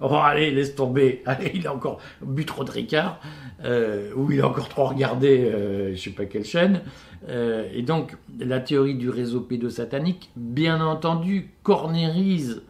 Oh, 0.00 0.14
allez, 0.14 0.50
laisse 0.50 0.74
tomber. 0.74 1.22
Allez, 1.26 1.50
il 1.54 1.66
a 1.66 1.74
encore 1.74 1.98
bu 2.22 2.44
trop 2.44 2.64
de 2.64 2.70
Ricard, 2.70 3.20
euh, 3.64 4.12
ou 4.14 4.30
il 4.30 4.40
a 4.40 4.48
encore 4.48 4.68
trop 4.68 4.86
regardé 4.86 5.50
euh, 5.52 5.94
je 5.94 6.00
sais 6.00 6.10
pas 6.10 6.26
quelle 6.26 6.44
chaîne. 6.44 6.82
Euh, 7.28 7.68
et 7.72 7.82
donc, 7.82 8.16
la 8.38 8.60
théorie 8.60 8.94
du 8.94 9.10
réseau 9.10 9.40
pédosatanique, 9.40 10.30
bien 10.36 10.80
entendu, 10.80 11.50
cornérise 11.62 12.62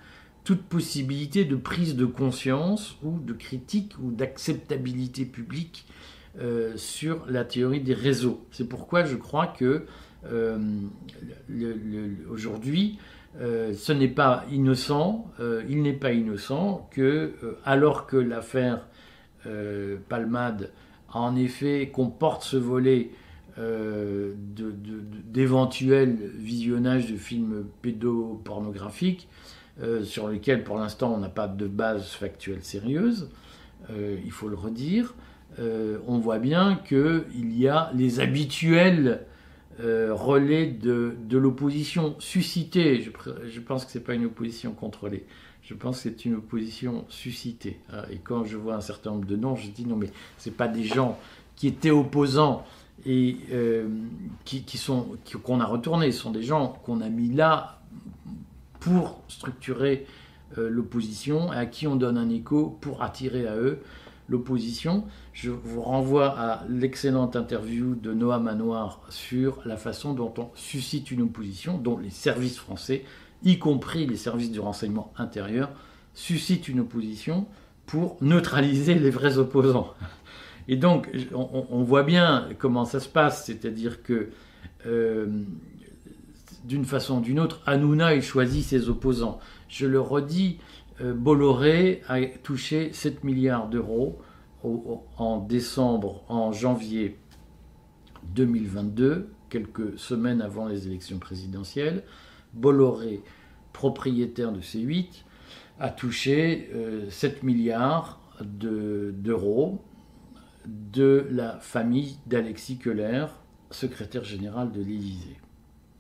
toute 0.45 0.63
possibilité 0.63 1.45
de 1.45 1.57
prise 1.57 1.97
de 1.97 2.07
conscience 2.07 2.97
ou 3.03 3.19
de 3.19 3.35
critique 3.35 3.93
ou 4.03 4.11
d'acceptabilité 4.11 5.27
publique 5.27 5.85
euh, 6.41 6.73
sur 6.77 7.27
la 7.29 7.45
théorie 7.45 7.81
des 7.81 7.93
réseaux. 7.93 8.47
C'est 8.51 8.67
pourquoi 8.67 9.05
je 9.05 9.17
crois 9.17 9.47
que 9.47 9.85
aujourd'hui, 12.31 12.99
euh, 13.41 13.73
ce 13.75 13.93
n'est 13.93 14.09
pas 14.09 14.45
innocent, 14.51 15.31
euh, 15.39 15.63
il 15.69 15.83
n'est 15.83 15.93
pas 15.93 16.13
innocent 16.13 16.89
que, 16.91 17.35
euh, 17.43 17.59
alors 17.65 18.07
que 18.07 18.17
l'affaire 18.17 18.87
Palmade 20.11 20.73
en 21.11 21.35
effet 21.37 21.89
comporte 21.91 22.43
ce 22.43 22.59
volet 22.59 23.13
d'éventuels 25.33 26.19
visionnages 26.35 27.11
de 27.11 27.17
films 27.17 27.65
pédopornographiques, 27.81 29.27
sur 30.03 30.29
lesquels 30.29 30.65
pour 30.65 30.77
l'instant 30.77 31.15
on 31.15 31.19
n'a 31.19 31.31
pas 31.31 31.49
de 31.49 31.67
base 31.67 32.09
factuelle 32.09 32.63
sérieuse, 32.63 33.31
il 33.89 34.31
faut 34.33 34.49
le 34.49 34.57
redire, 34.57 35.15
on 35.59 36.19
voit 36.19 36.41
bien 36.41 36.79
qu'il 36.87 37.57
y 37.59 37.69
a 37.69 37.91
les 37.95 38.21
habituels 38.21 39.25
euh, 39.81 40.13
relais 40.13 40.67
de, 40.67 41.17
l'opposition 41.31 42.17
suscitée. 42.19 43.01
Je, 43.01 43.61
pense 43.61 43.85
que 43.85 43.93
ce 43.93 43.99
n'est 43.99 44.05
pas 44.05 44.15
une 44.15 44.27
opposition 44.27 44.73
contrôlée. 44.73 45.25
Je 45.63 45.75
pense 45.75 45.99
que 45.99 46.03
c'est 46.05 46.25
une 46.25 46.35
opposition 46.35 47.05
suscitée. 47.09 47.79
Et 48.11 48.17
quand 48.17 48.45
je 48.45 48.57
vois 48.57 48.75
un 48.75 48.81
certain 48.81 49.11
nombre 49.11 49.27
de 49.27 49.37
noms, 49.37 49.55
je 49.55 49.69
dis 49.69 49.85
non, 49.85 49.97
mais 49.97 50.11
ce 50.39 50.51
pas 50.51 50.69
des 50.69 50.85
gens 50.85 51.19
qui 51.57 51.67
étaient 51.69 51.91
opposants 51.91 52.65
et 53.07 53.37
euh, 53.53 53.89
qui, 54.45 54.79
sont 54.79 55.17
qu'on 55.43 55.61
a 55.61 55.67
retournés. 55.67 56.13
Ce 56.13 56.21
sont 56.21 56.31
des 56.31 56.43
gens 56.43 56.69
qu'on 56.85 57.01
a 57.01 57.09
mis 57.09 57.29
là 57.31 57.81
pour 58.81 59.21
structurer 59.29 60.07
euh, 60.57 60.69
l'opposition 60.69 61.53
et 61.53 61.57
à 61.57 61.67
qui 61.67 61.87
on 61.87 61.97
donne 61.97 62.17
un 62.17 62.31
écho 62.31 62.79
pour 62.81 63.03
attirer 63.03 63.47
à 63.47 63.57
eux 63.57 63.81
l'opposition. 64.29 65.05
Je 65.33 65.51
vous 65.51 65.81
renvoie 65.83 66.39
à 66.39 66.65
l'excellente 66.69 67.37
interview 67.37 67.95
de 67.95 68.13
Noah 68.13 68.39
Manoir 68.39 69.01
sur 69.09 69.61
la 69.65 69.77
façon 69.77 70.13
dont 70.13 70.33
on 70.39 70.51
suscite 70.55 71.11
une 71.11 71.23
opposition, 71.23 71.79
dont 71.79 71.99
les 71.99 72.11
services 72.11 72.59
français, 72.59 73.05
y 73.43 73.59
compris 73.59 74.07
les 74.07 74.17
services 74.17 74.51
du 74.51 74.61
renseignement 74.61 75.13
intérieur, 75.17 75.71
suscitent 76.15 76.69
une 76.69 76.81
opposition 76.81 77.47
pour 77.87 78.17
neutraliser 78.21 78.95
les 78.95 79.11
vrais 79.11 79.39
opposants. 79.39 79.95
Et 80.69 80.77
donc, 80.77 81.09
on, 81.33 81.83
voit 81.83 82.03
bien 82.03 82.51
comment 82.59 82.85
ça 82.85 83.01
se 83.01 83.09
passe, 83.09 83.47
c'est-à-dire 83.47 84.03
que 84.03 84.29
euh, 84.87 85.27
d'une 86.65 86.85
façon 86.85 87.19
ou 87.19 87.21
d'une 87.23 87.41
autre, 87.41 87.63
Hanouna, 87.65 88.15
il 88.15 88.23
choisit 88.23 88.63
ses 88.63 88.91
opposants. 88.91 89.39
Je 89.69 89.87
le 89.87 89.99
redis, 89.99 90.59
Bolloré 91.01 92.03
a 92.09 92.21
touché 92.43 92.93
7 92.93 93.25
milliards 93.25 93.69
d'euros 93.69 94.19
en 94.65 95.39
décembre, 95.39 96.25
en 96.29 96.53
janvier 96.53 97.17
2022, 98.35 99.31
quelques 99.49 99.99
semaines 99.99 100.43
avant 100.43 100.67
les 100.67 100.87
élections 100.87 101.19
présidentielles. 101.19 102.05
Bolloré, 102.55 103.23
propriétaire 103.73 104.53
de 104.53 104.61
C8, 104.61 105.25
a 105.79 105.91
touché 105.91 106.71
7 107.11 107.35
euh, 107.35 107.47
milliards 107.47 108.21
d'euros 108.43 109.83
de 110.67 111.27
la 111.31 111.59
famille 111.61 112.19
d'Alexis 112.27 112.79
Keller, 112.79 113.27
secrétaire 113.71 114.25
général 114.25 114.73
de 114.73 114.81
l'Élysée. 114.81 115.39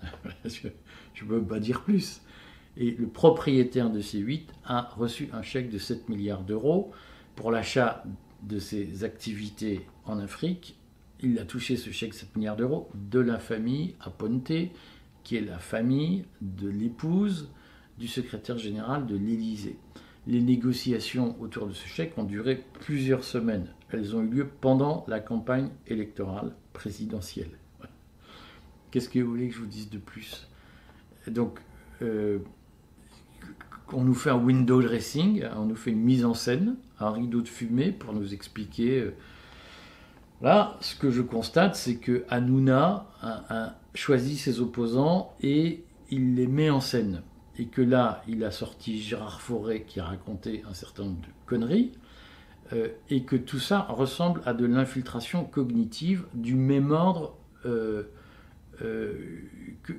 je 0.44 1.24
ne 1.24 1.28
peux 1.28 1.42
pas 1.42 1.60
dire 1.60 1.82
plus. 1.82 2.20
Et 2.78 2.92
le 2.92 3.08
propriétaire 3.08 3.90
de 3.90 4.00
C8 4.00 4.42
a 4.64 4.82
reçu 4.96 5.28
un 5.32 5.42
chèque 5.42 5.68
de 5.68 5.78
7 5.78 6.08
milliards 6.08 6.44
d'euros 6.44 6.92
pour 7.34 7.50
l'achat 7.50 8.04
de 8.44 8.60
ses 8.60 9.02
activités 9.02 9.84
en 10.04 10.20
Afrique. 10.20 10.78
Il 11.20 11.36
a 11.40 11.44
touché 11.44 11.76
ce 11.76 11.90
chèque 11.90 12.12
de 12.12 12.16
7 12.16 12.36
milliards 12.36 12.56
d'euros 12.56 12.88
de 12.94 13.18
la 13.18 13.40
famille 13.40 13.96
Aponte, 14.00 14.52
qui 15.24 15.36
est 15.36 15.40
la 15.40 15.58
famille 15.58 16.24
de 16.40 16.68
l'épouse 16.68 17.50
du 17.98 18.06
secrétaire 18.06 18.58
général 18.58 19.06
de 19.06 19.16
l'Élysée. 19.16 19.76
Les 20.28 20.40
négociations 20.40 21.34
autour 21.40 21.66
de 21.66 21.72
ce 21.72 21.88
chèque 21.88 22.16
ont 22.16 22.22
duré 22.22 22.62
plusieurs 22.80 23.24
semaines. 23.24 23.74
Elles 23.90 24.14
ont 24.14 24.22
eu 24.22 24.28
lieu 24.28 24.48
pendant 24.60 25.04
la 25.08 25.18
campagne 25.18 25.70
électorale 25.88 26.54
présidentielle. 26.72 27.50
Qu'est-ce 28.92 29.08
que 29.08 29.18
vous 29.18 29.30
voulez 29.30 29.48
que 29.48 29.54
je 29.54 29.60
vous 29.60 29.66
dise 29.66 29.90
de 29.90 29.98
plus? 29.98 30.46
Donc, 31.26 31.58
euh, 32.02 32.38
on 33.92 34.02
nous 34.02 34.14
fait 34.14 34.30
un 34.30 34.38
window 34.38 34.82
dressing, 34.82 35.44
on 35.56 35.66
nous 35.66 35.76
fait 35.76 35.90
une 35.90 36.00
mise 36.00 36.24
en 36.24 36.34
scène, 36.34 36.76
un 37.00 37.10
rideau 37.10 37.40
de 37.40 37.48
fumée 37.48 37.92
pour 37.92 38.12
nous 38.12 38.34
expliquer. 38.34 39.00
Euh, 39.00 39.14
là, 40.42 40.76
ce 40.80 40.94
que 40.94 41.10
je 41.10 41.22
constate, 41.22 41.76
c'est 41.76 41.96
que 41.96 42.24
Hanouna 42.28 43.06
a, 43.22 43.74
choisi 43.94 44.36
ses 44.36 44.60
opposants 44.60 45.34
et 45.40 45.84
il 46.10 46.36
les 46.36 46.46
met 46.46 46.70
en 46.70 46.80
scène. 46.80 47.22
Et 47.58 47.66
que 47.66 47.82
là, 47.82 48.22
il 48.28 48.44
a 48.44 48.52
sorti 48.52 49.00
Gérard 49.00 49.40
Fauré 49.40 49.82
qui 49.82 49.98
a 49.98 50.04
raconté 50.04 50.62
un 50.70 50.74
certain 50.74 51.04
nombre 51.04 51.22
de 51.22 51.26
conneries. 51.46 51.92
Euh, 52.72 52.88
et 53.08 53.24
que 53.24 53.34
tout 53.34 53.58
ça 53.58 53.80
ressemble 53.80 54.42
à 54.44 54.52
de 54.52 54.66
l'infiltration 54.66 55.44
cognitive 55.44 56.26
du 56.34 56.54
même 56.54 56.92
ordre 56.92 57.34
euh, 57.64 58.04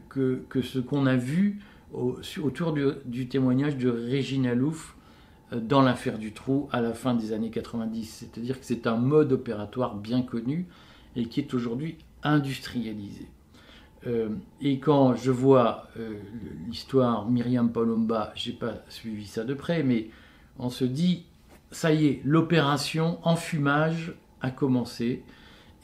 que, 0.07 0.61
ce 0.61 0.79
qu'on 0.79 1.05
a 1.05 1.15
vu 1.15 1.59
autour 1.93 2.73
du, 3.05 3.27
témoignage 3.27 3.77
de 3.77 3.89
Régine 3.89 4.47
Alouf 4.47 4.95
euh, 5.53 5.59
dans 5.59 5.81
l'affaire 5.81 6.17
du 6.17 6.33
trou 6.33 6.69
à 6.71 6.81
la 6.81 6.93
fin 6.93 7.13
des 7.13 7.33
années 7.33 7.49
90. 7.49 8.05
C'est-à-dire 8.05 8.59
que 8.59 8.65
c'est 8.65 8.87
un 8.87 8.97
mode 8.97 9.31
opératoire 9.31 9.95
bien 9.95 10.21
connu 10.21 10.67
et 11.15 11.25
qui 11.25 11.39
est 11.39 11.53
aujourd'hui 11.53 11.97
industrialisé. 12.23 13.27
Euh, 14.07 14.29
et 14.61 14.79
quand 14.79 15.15
je 15.15 15.31
vois 15.31 15.87
euh, 15.97 16.19
l'histoire 16.67 17.29
Myriam 17.29 17.71
Palomba, 17.71 18.31
j'ai 18.35 18.53
pas 18.53 18.83
suivi 18.87 19.25
ça 19.25 19.43
de 19.43 19.53
près, 19.53 19.83
mais 19.83 20.09
on 20.57 20.69
se 20.69 20.85
dit, 20.85 21.25
ça 21.71 21.93
y 21.93 22.07
est, 22.07 22.21
l'opération 22.23 23.19
enfumage 23.23 24.13
a 24.41 24.51
commencé 24.51 25.23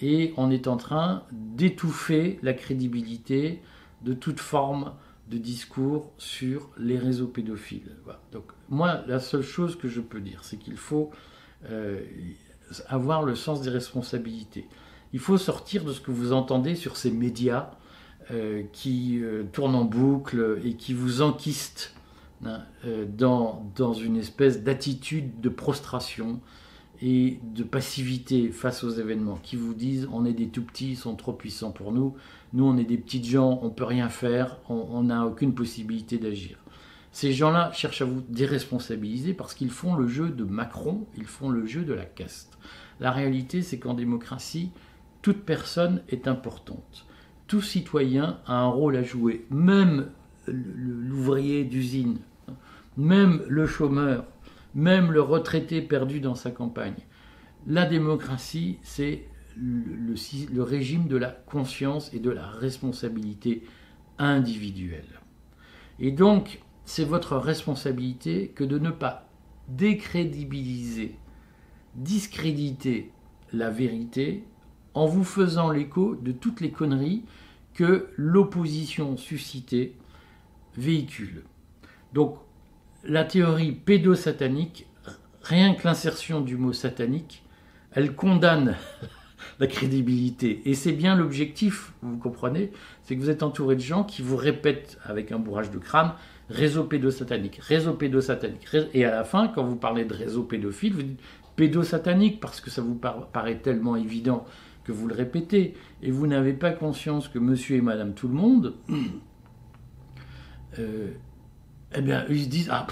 et 0.02 0.34
on 0.38 0.50
est 0.50 0.68
en 0.68 0.78
train 0.78 1.24
d'étouffer 1.32 2.40
la 2.42 2.54
crédibilité 2.54 3.62
de 4.04 4.14
toute 4.14 4.40
forme 4.40 4.94
de 5.30 5.38
discours 5.38 6.12
sur 6.18 6.70
les 6.78 6.98
réseaux 6.98 7.28
pédophiles. 7.28 7.96
Donc 8.32 8.46
moi, 8.70 9.02
la 9.08 9.20
seule 9.20 9.42
chose 9.42 9.76
que 9.76 9.88
je 9.88 10.02
peux 10.02 10.20
dire, 10.20 10.40
c'est 10.44 10.58
qu'il 10.58 10.78
faut 10.78 11.12
euh, 11.70 12.02
avoir 12.88 13.24
le 13.24 13.36
sens 13.36 13.62
des 13.62 13.70
responsabilités. 13.70 14.68
Il 15.14 15.20
faut 15.20 15.38
sortir 15.38 15.84
de 15.84 15.94
ce 15.94 16.02
que 16.02 16.12
vous 16.12 16.34
entendez 16.34 16.76
sur 16.76 16.98
ces 16.98 17.12
médias 17.12 17.72
euh, 18.32 18.64
qui 18.72 19.20
euh, 19.22 19.44
tournent 19.52 19.76
en 19.76 19.86
boucle 19.86 20.60
et 20.64 20.76
qui 20.76 20.94
vous 20.94 21.22
enquistent 21.22 21.96
hein, 22.46 22.62
dans, 23.08 23.72
dans 23.76 23.94
une 23.94 24.18
espèce 24.18 24.64
d'attitude 24.64 25.42
de 25.42 25.50
prostration 25.50 26.40
et 27.02 27.40
de 27.44 27.64
passivité 27.64 28.50
face 28.50 28.84
aux 28.84 28.90
événements, 28.90 29.40
qui 29.42 29.56
vous 29.56 29.74
disent 29.74 30.08
on 30.12 30.26
est 30.26 30.34
des 30.34 30.48
tout 30.48 30.64
petits, 30.64 30.92
ils 30.92 30.98
sont 30.98 31.16
trop 31.16 31.34
puissants 31.34 31.72
pour 31.72 31.92
nous, 31.92 32.16
nous 32.54 32.66
on 32.66 32.78
est 32.78 32.84
des 32.84 32.98
petites 32.98 33.26
gens, 33.26 33.60
on 33.62 33.70
peut 33.70 33.84
rien 33.84 34.10
faire, 34.10 34.60
on 34.70 35.04
n'a 35.04 35.26
aucune 35.26 35.54
possibilité 35.54 36.18
d'agir. 36.18 36.58
Ces 37.16 37.32
gens-là 37.32 37.72
cherchent 37.72 38.02
à 38.02 38.06
vous 38.06 38.22
déresponsabiliser 38.28 39.34
parce 39.34 39.54
qu'ils 39.54 39.70
font 39.70 39.96
le 39.96 40.06
jeu 40.06 40.32
de 40.32 40.44
Macron, 40.44 41.08
ils 41.16 41.24
font 41.24 41.48
le 41.48 41.66
jeu 41.66 41.86
de 41.86 41.94
la 41.94 42.04
caste. 42.04 42.58
La 43.00 43.12
réalité, 43.12 43.62
c'est 43.62 43.80
qu'en 43.80 43.94
démocratie, 43.94 44.72
toute 45.22 45.46
personne 45.46 46.02
est 46.10 46.28
importante. 46.28 47.06
Tout 47.48 47.62
citoyen 47.62 48.40
a 48.46 48.58
un 48.58 48.68
rôle 48.68 48.98
à 48.98 49.04
jouer, 49.04 49.46
même 49.50 50.10
l'ouvrier 50.46 51.64
d'usine, 51.64 52.18
même 52.98 53.44
le 53.48 53.66
chômeur, 53.66 54.26
même 54.76 55.12
le 55.12 55.22
retraité 55.22 55.82
perdu 55.82 56.20
dans 56.20 56.36
sa 56.36 56.52
campagne. 56.52 57.06
La 57.66 57.86
démocratie, 57.86 58.78
c'est 58.84 59.26
le, 59.58 60.62
régime 60.62 61.08
de 61.08 61.18
la 61.18 61.30
conscience 61.30 62.14
et 62.14 62.20
de 62.20 62.30
la 62.30 62.46
responsabilité 62.46 63.64
individuelle. 64.20 65.22
Et 66.00 66.12
donc, 66.12 66.60
c'est 66.84 67.06
votre 67.06 67.38
responsabilité 67.38 68.50
que 68.50 68.66
de 68.66 68.78
ne 68.78 68.92
pas 68.92 69.30
décrédibiliser, 69.70 71.16
discréditer 71.96 73.12
la 73.54 73.70
vérité 73.70 74.44
en 74.94 75.06
vous 75.06 75.24
faisant 75.24 75.72
l'écho 75.72 76.16
de 76.16 76.34
toutes 76.34 76.62
les 76.62 76.72
conneries 76.72 77.24
que 77.74 78.10
l'opposition 78.18 79.18
suscitée 79.18 79.96
véhicule. 80.78 81.44
Donc, 82.14 82.38
la 83.08 83.24
théorie 83.24 83.72
pédosatanique, 83.72 84.88
rien 85.44 85.74
que 85.74 85.88
l'insertion 85.88 86.42
du 86.42 86.58
mot 86.58 86.74
satanique, 86.74 87.44
elle 87.92 88.16
condamne 88.16 88.76
la 89.60 89.68
crédibilité. 89.68 90.62
Et 90.66 90.74
c'est 90.74 90.92
bien 90.92 91.16
l'objectif, 91.16 91.94
vous 92.02 92.18
comprenez, 92.18 92.72
c'est 93.04 93.16
que 93.16 93.22
vous 93.22 93.30
êtes 93.30 93.44
entouré 93.44 93.76
de 93.76 93.82
gens 93.82 94.04
qui 94.04 94.22
vous 94.22 94.36
répètent 94.36 94.98
avec 95.04 95.32
un 95.32 95.40
bourrage 95.40 95.72
de 95.72 95.78
crâne 95.78 96.14
réseau 96.50 96.84
pédosatanique, 96.84 97.60
réseau 97.62 97.94
pédosatanique. 97.94 98.68
Et 98.94 99.06
à 99.06 99.12
la 99.12 99.24
fin, 99.24 99.48
quand 99.48 99.64
vous 99.64 99.78
parlez 99.78 100.06
de 100.06 100.14
réseau 100.14 100.44
pédophile, 100.44 100.94
vous 100.94 101.04
dites 101.04 101.20
pédosatanique 101.56 102.40
parce 102.40 102.62
que 102.62 102.70
ça 102.70 102.82
vous 102.82 102.96
paraît 102.96 103.60
tellement 103.60 103.96
évident 103.96 104.46
que 104.84 104.92
vous 104.92 105.08
le 105.08 105.16
répétez. 105.16 105.76
Et 106.04 106.12
vous 106.12 106.28
n'avez 106.28 106.54
pas 106.54 106.72
conscience 106.72 107.28
que 107.28 107.40
monsieur 107.40 107.78
et 107.78 107.82
madame 107.82 108.14
tout 108.14 108.28
le 108.28 108.36
monde, 108.36 108.76
euh, 110.80 111.12
eh 111.96 112.02
bien, 112.02 112.26
ils 112.30 112.44
se 112.44 112.50
disent 112.50 112.70
Ah, 112.72 112.88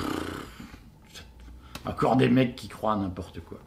encore 1.86 2.16
des 2.16 2.30
mecs 2.30 2.56
qui 2.56 2.68
croient 2.68 2.96
n'importe 2.96 3.42
quoi. 3.42 3.60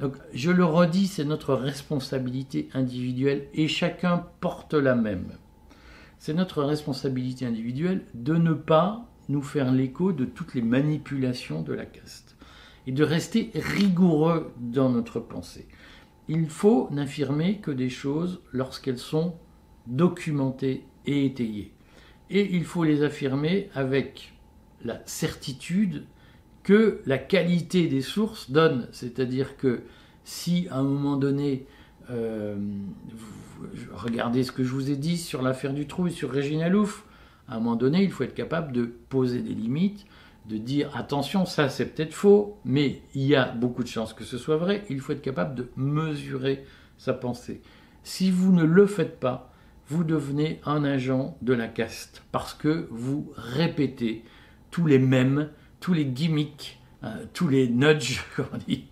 Donc, 0.00 0.14
je 0.32 0.50
le 0.50 0.64
redis, 0.64 1.06
c'est 1.06 1.24
notre 1.24 1.54
responsabilité 1.54 2.68
individuelle 2.74 3.48
et 3.54 3.68
chacun 3.68 4.26
porte 4.40 4.74
la 4.74 4.94
même. 4.94 5.32
C'est 6.18 6.34
notre 6.34 6.62
responsabilité 6.62 7.46
individuelle 7.46 8.04
de 8.14 8.34
ne 8.34 8.52
pas 8.52 9.06
nous 9.28 9.42
faire 9.42 9.72
l'écho 9.72 10.12
de 10.12 10.24
toutes 10.24 10.54
les 10.54 10.62
manipulations 10.62 11.62
de 11.62 11.72
la 11.72 11.86
caste 11.86 12.36
et 12.86 12.92
de 12.92 13.04
rester 13.04 13.50
rigoureux 13.54 14.52
dans 14.58 14.88
notre 14.88 15.20
pensée. 15.20 15.68
Il 16.28 16.48
faut 16.48 16.88
n'affirmer 16.90 17.58
que 17.58 17.70
des 17.70 17.90
choses 17.90 18.40
lorsqu'elles 18.52 18.98
sont 18.98 19.36
documentées 19.86 20.84
et 21.06 21.26
étayées. 21.26 21.74
Et 22.30 22.54
il 22.56 22.64
faut 22.64 22.84
les 22.84 23.02
affirmer 23.02 23.68
avec 23.74 24.31
la 24.84 25.00
certitude 25.06 26.04
que 26.62 27.00
la 27.06 27.18
qualité 27.18 27.88
des 27.88 28.02
sources 28.02 28.50
donne. 28.50 28.88
C'est-à-dire 28.92 29.56
que 29.56 29.82
si 30.24 30.68
à 30.70 30.78
un 30.78 30.84
moment 30.84 31.16
donné, 31.16 31.66
euh, 32.10 32.56
regardez 33.92 34.44
ce 34.44 34.52
que 34.52 34.62
je 34.62 34.72
vous 34.72 34.90
ai 34.90 34.96
dit 34.96 35.16
sur 35.16 35.42
l'affaire 35.42 35.72
du 35.72 35.86
Trouille, 35.86 36.12
sur 36.12 36.30
Régine 36.30 36.62
Alouf, 36.62 37.04
à 37.48 37.56
un 37.56 37.58
moment 37.58 37.76
donné, 37.76 38.02
il 38.02 38.10
faut 38.10 38.24
être 38.24 38.34
capable 38.34 38.72
de 38.72 38.84
poser 38.84 39.40
des 39.40 39.54
limites, 39.54 40.06
de 40.48 40.56
dire 40.56 40.96
attention, 40.96 41.46
ça 41.46 41.68
c'est 41.68 41.86
peut-être 41.86 42.14
faux, 42.14 42.58
mais 42.64 43.02
il 43.14 43.22
y 43.22 43.36
a 43.36 43.48
beaucoup 43.48 43.82
de 43.82 43.88
chances 43.88 44.12
que 44.12 44.24
ce 44.24 44.38
soit 44.38 44.56
vrai. 44.56 44.84
Il 44.90 45.00
faut 45.00 45.12
être 45.12 45.22
capable 45.22 45.54
de 45.54 45.68
mesurer 45.76 46.64
sa 46.98 47.12
pensée. 47.12 47.60
Si 48.04 48.30
vous 48.30 48.52
ne 48.52 48.64
le 48.64 48.86
faites 48.86 49.20
pas, 49.20 49.52
vous 49.88 50.04
devenez 50.04 50.60
un 50.64 50.84
agent 50.84 51.36
de 51.42 51.52
la 51.52 51.68
caste 51.68 52.22
parce 52.32 52.54
que 52.54 52.88
vous 52.90 53.32
répétez 53.36 54.24
tous 54.72 54.86
les 54.86 54.98
mêmes, 54.98 55.50
tous 55.78 55.92
les 55.92 56.06
gimmicks, 56.06 56.80
euh, 57.04 57.24
tous 57.32 57.46
les 57.46 57.68
nudges, 57.68 58.24
comme 58.36 58.46
on 58.52 58.58
dit, 58.58 58.86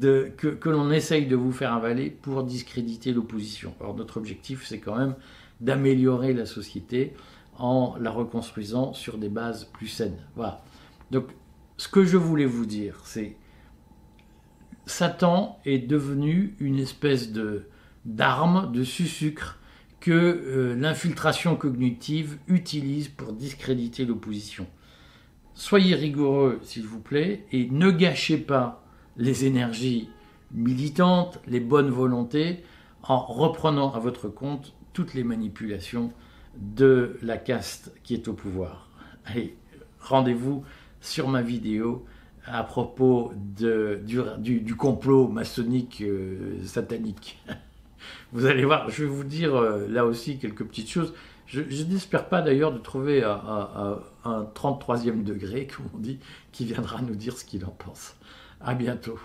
que 0.00 0.68
l'on 0.68 0.90
essaye 0.90 1.26
de 1.26 1.36
vous 1.36 1.52
faire 1.52 1.72
avaler 1.72 2.10
pour 2.10 2.42
discréditer 2.42 3.12
l'opposition. 3.12 3.74
Alors 3.80 3.94
notre 3.94 4.16
objectif, 4.16 4.66
c'est 4.66 4.80
quand 4.80 4.96
même 4.96 5.14
d'améliorer 5.60 6.32
la 6.32 6.46
société 6.46 7.14
en 7.58 7.96
la 8.00 8.10
reconstruisant 8.10 8.92
sur 8.94 9.18
des 9.18 9.28
bases 9.28 9.64
plus 9.64 9.88
saines. 9.88 10.18
Voilà. 10.36 10.62
Donc, 11.10 11.26
ce 11.76 11.88
que 11.88 12.04
je 12.04 12.16
voulais 12.16 12.46
vous 12.46 12.66
dire, 12.66 13.00
c'est 13.04 13.36
Satan 14.86 15.58
est 15.64 15.78
devenu 15.78 16.56
une 16.60 16.78
espèce 16.78 17.32
de 17.32 17.66
d'arme, 18.04 18.72
de 18.72 18.84
sucre 18.84 19.58
que 20.00 20.10
euh, 20.12 20.74
l'infiltration 20.76 21.56
cognitive 21.56 22.38
utilise 22.46 23.08
pour 23.08 23.32
discréditer 23.32 24.04
l'opposition. 24.04 24.66
Soyez 25.58 25.96
rigoureux, 25.96 26.60
s'il 26.62 26.86
vous 26.86 27.00
plaît, 27.00 27.44
et 27.50 27.68
ne 27.68 27.90
gâchez 27.90 28.38
pas 28.38 28.80
les 29.16 29.44
énergies 29.44 30.08
militantes, 30.52 31.40
les 31.48 31.58
bonnes 31.58 31.90
volontés, 31.90 32.62
en 33.02 33.18
reprenant 33.18 33.92
à 33.92 33.98
votre 33.98 34.28
compte 34.28 34.72
toutes 34.92 35.14
les 35.14 35.24
manipulations 35.24 36.12
de 36.56 37.18
la 37.22 37.38
caste 37.38 37.92
qui 38.04 38.14
est 38.14 38.28
au 38.28 38.34
pouvoir. 38.34 38.88
Allez, 39.24 39.56
rendez-vous 39.98 40.62
sur 41.00 41.26
ma 41.26 41.42
vidéo 41.42 42.06
à 42.46 42.62
propos 42.62 43.32
du, 43.34 44.76
complot 44.76 45.26
maçonnique 45.26 46.02
euh, 46.02 46.64
satanique. 46.66 47.44
Vous 48.32 48.46
allez 48.46 48.64
voir, 48.64 48.88
je 48.90 49.02
vais 49.02 49.10
vous 49.10 49.24
dire 49.24 49.56
euh, 49.56 49.88
là 49.88 50.06
aussi 50.06 50.38
quelques 50.38 50.64
petites 50.64 50.88
choses. 50.88 51.14
Je, 51.48 51.62
n'espère 51.84 52.28
pas 52.28 52.42
d'ailleurs 52.42 52.72
de 52.72 52.78
trouver 52.78 53.24
un, 53.24 54.00
un 54.24 54.42
33e 54.54 55.24
degré, 55.24 55.66
comme 55.66 55.86
on 55.94 55.98
dit, 55.98 56.20
qui 56.52 56.66
viendra 56.66 57.00
nous 57.00 57.14
dire 57.14 57.38
ce 57.38 57.44
qu'il 57.46 57.64
en 57.64 57.70
pense. 57.70 58.16
À 58.60 58.74
bientôt. 58.74 59.18